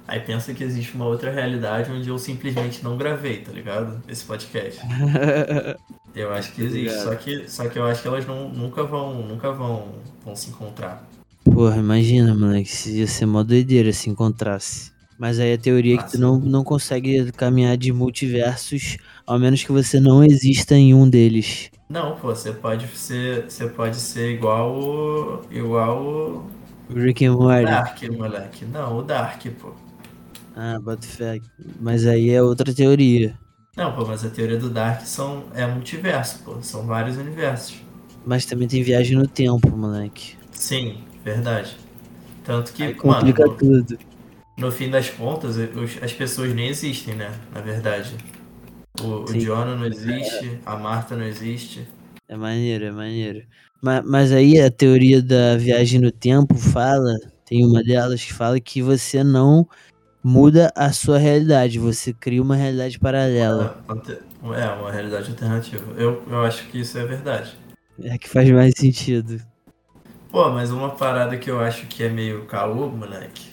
[0.08, 4.00] Aí pensa que existe uma outra realidade onde eu simplesmente não gravei, tá ligado?
[4.08, 4.80] Esse podcast.
[6.14, 9.20] Eu acho que existe, só que, só que eu acho que elas não, nunca vão,
[9.20, 11.06] nunca vão, vão se encontrar.
[11.52, 14.92] Porra, imagina, moleque, se ia ser mó doideira se encontrasse.
[15.18, 16.18] Mas aí a teoria é que tu Nossa.
[16.18, 21.70] não, não consegue caminhar de multiversos, ao menos que você não exista em um deles.
[21.88, 26.46] Não, pô, você pode ser, você pode ser igual o, igual o
[26.94, 27.64] Rick and Morty.
[27.64, 28.64] Dark, moleque.
[28.64, 29.72] Não, o Dark, pô.
[30.54, 31.40] Ah, bota fé.
[31.80, 33.38] Mas aí é outra teoria.
[33.76, 36.60] Não, pô, mas a teoria do Dark são, é multiverso, pô.
[36.62, 37.76] São vários universos.
[38.24, 40.36] Mas também tem viagem no tempo, moleque.
[40.50, 41.76] Sim, verdade.
[42.44, 43.98] Tanto que, Aí mano, complica no, tudo.
[44.56, 47.32] no fim das contas, os- as pessoas nem existem, né?
[47.52, 48.14] Na verdade.
[49.00, 49.38] O, o.
[49.38, 51.86] Jonah não existe, a Marta não existe.
[52.28, 53.44] É maneiro, é maneiro.
[53.82, 57.12] Mas, mas aí a teoria da viagem no tempo fala,
[57.44, 59.68] tem uma delas que fala que você não
[60.22, 63.84] muda a sua realidade, você cria uma realidade paralela.
[64.56, 65.84] É, uma realidade alternativa.
[65.96, 67.56] Eu, eu acho que isso é verdade.
[68.02, 69.40] É que faz mais sentido.
[70.30, 73.50] Pô, mas uma parada que eu acho que é meio caô, moleque,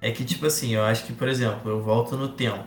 [0.00, 2.66] é que, tipo assim, eu acho que, por exemplo, eu volto no tempo.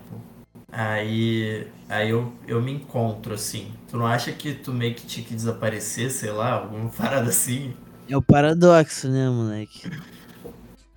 [0.71, 3.71] Aí, aí eu, eu me encontro, assim.
[3.89, 7.73] Tu não acha que tu meio que tinha que desaparecer, sei lá, alguma parada assim?
[8.07, 9.89] É o paradoxo, né, moleque?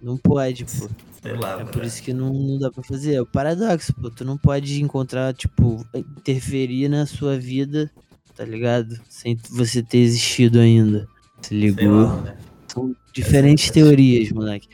[0.01, 0.88] Não pode, pô.
[1.22, 3.14] Sei lá, É por isso que não, não dá pra fazer.
[3.14, 4.11] É o paradoxo, pô.
[4.11, 7.90] Tu não pode encontrar, tipo, interferir na sua vida,
[8.36, 8.99] tá ligado?
[9.09, 11.09] Sem você ter existido ainda.
[11.43, 11.89] Se ligou?
[12.03, 12.39] lá, moleque.
[12.68, 14.68] São diferentes Essa- teorias, moleque.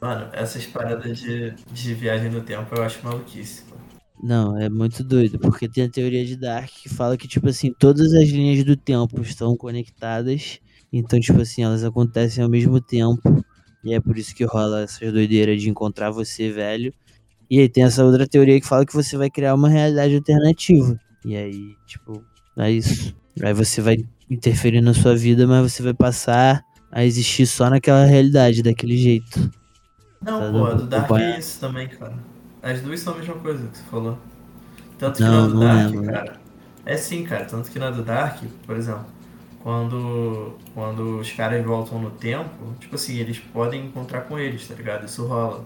[0.00, 3.76] Mano, essas paradas de, de viagem no tempo eu acho maluquice, pô.
[4.22, 7.72] Não, é muito doido, porque tem a teoria de Dark que fala que, tipo assim,
[7.72, 10.58] todas as linhas do tempo estão conectadas.
[10.92, 13.44] Então, tipo assim, elas acontecem ao mesmo tempo.
[13.84, 16.92] E é por isso que rola essa doideira de encontrar você velho.
[17.50, 20.98] E aí tem essa outra teoria que fala que você vai criar uma realidade alternativa.
[21.24, 22.24] E aí, tipo,
[22.56, 23.14] é isso.
[23.40, 23.98] Aí você vai
[24.30, 29.50] interferir na sua vida, mas você vai passar a existir só naquela realidade, daquele jeito.
[30.20, 32.18] Não, Tá pô, a do Dark é isso também, cara.
[32.62, 34.18] As duas são a mesma coisa que você falou.
[34.98, 36.12] Tanto que Não, na do Dark, mano.
[36.12, 36.40] cara.
[36.84, 37.44] É sim, cara.
[37.46, 39.06] Tanto que na do Dark, por exemplo,
[39.60, 44.74] quando, quando os caras voltam no tempo, tipo assim, eles podem encontrar com eles, tá
[44.74, 45.06] ligado?
[45.06, 45.64] Isso rola.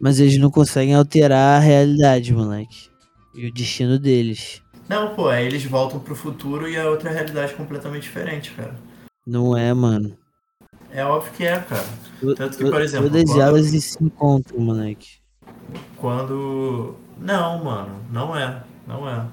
[0.00, 2.88] Mas eles não conseguem alterar a realidade, moleque.
[3.34, 4.62] E o destino deles.
[4.88, 8.74] Não, pô, aí eles voltam pro futuro e é outra realidade completamente diferente, cara.
[9.26, 10.16] Não é, mano.
[10.90, 11.84] É óbvio que é, cara.
[12.20, 15.18] To- Tanto que, por exemplo, Todas quando- elas se encontram, moleque.
[15.96, 16.94] Quando.
[17.18, 18.62] Não, mano, não é.
[18.86, 19.26] Não é.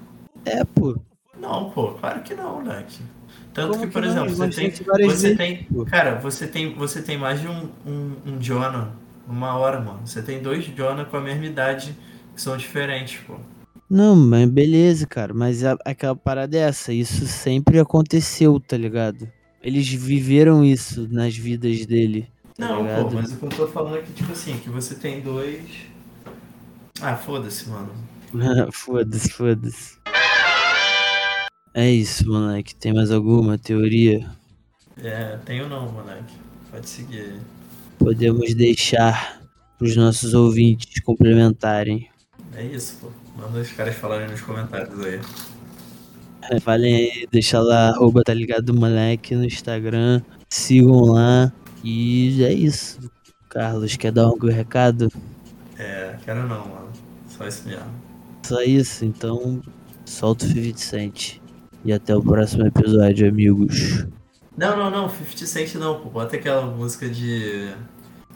[0.45, 0.97] É, pô.
[1.37, 3.01] Não, pô, claro que não, moleque.
[3.53, 5.85] Tanto Como que, por que exemplo, você tem, você vezes, tem, pô.
[5.85, 8.91] cara, você tem, você tem mais de um, um, um Jonah
[9.27, 9.99] numa hora, mano.
[10.05, 11.95] Você tem dois Jonah com a mesma idade
[12.33, 13.35] que são diferentes, pô.
[13.89, 15.33] Não, mas beleza, cara.
[15.33, 16.91] Mas a- aquela parada é essa.
[16.93, 19.29] Isso sempre aconteceu, tá ligado?
[19.61, 22.27] Eles viveram isso nas vidas dele.
[22.57, 23.09] Tá Não, ligado?
[23.09, 25.61] pô, mas o que eu tô falando é que, tipo assim, que você tem dois.
[27.01, 27.91] Ah, foda-se, mano.
[28.73, 29.97] foda-se, foda-se.
[31.73, 32.75] É isso, moleque.
[32.75, 34.29] Tem mais alguma teoria?
[35.01, 36.33] É, tenho não, moleque.
[36.69, 37.39] Pode seguir.
[37.97, 39.41] Podemos deixar
[39.79, 42.09] os nossos ouvintes complementarem.
[42.55, 43.07] É isso, pô.
[43.35, 45.19] Manda os caras falarem nos comentários aí.
[46.51, 50.21] É, Falem aí, deixa lá, arroba, tá ligado, moleque, no Instagram.
[50.49, 51.51] Sigam lá.
[51.83, 52.99] E é isso.
[53.49, 55.09] Carlos, quer dar algum recado?
[55.77, 56.91] É, quero não, mano.
[57.27, 57.85] Só isso mesmo.
[58.43, 59.61] Só isso, então
[60.05, 61.39] solta o 50 Cent.
[61.85, 64.05] E até o próximo episódio, amigos.
[64.57, 66.09] Não, não, não, 50 Cent não, pô.
[66.09, 67.73] Bota aquela música de.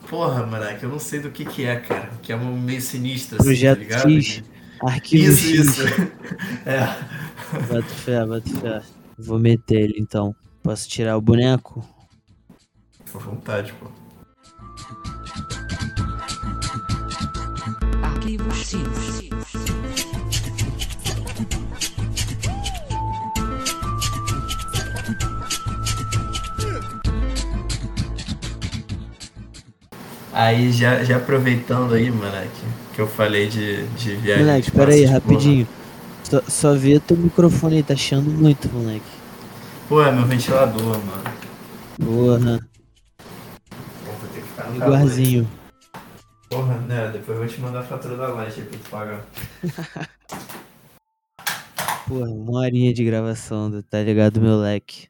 [0.10, 2.10] Porra, moleque, eu não sei do que que é, cara.
[2.22, 4.12] Que é meio sinistro, assim, Projeto tá ligado?
[4.12, 4.44] X.
[4.82, 5.60] Arquivo Isso, X.
[5.60, 5.84] isso.
[6.66, 6.86] é.
[7.68, 8.82] Bota fé, bota fé.
[9.18, 10.36] Vou meter ele então.
[10.62, 11.84] Posso tirar o boneco?
[13.06, 13.88] Fica à vontade, pô.
[18.04, 19.07] Arquivos X.
[30.40, 32.62] Aí, já, já aproveitando aí, moleque,
[32.94, 34.46] que eu falei de, de viagem.
[34.46, 35.68] Moleque, espera aí, rapidinho.
[36.24, 39.02] Só, só vê teu microfone aí, tá chiando muito, moleque.
[39.90, 41.24] Pô, é meu ventilador, mano.
[42.06, 42.60] Porra,
[44.06, 44.96] vou ter que ficar no calor.
[44.96, 45.50] igualzinho.
[46.52, 47.10] Porra, né?
[47.14, 49.26] Depois eu vou te mandar a fatura da aí pra tu pagar.
[52.08, 55.08] Porra, uma horinha de gravação, do- tá ligado, meu leque?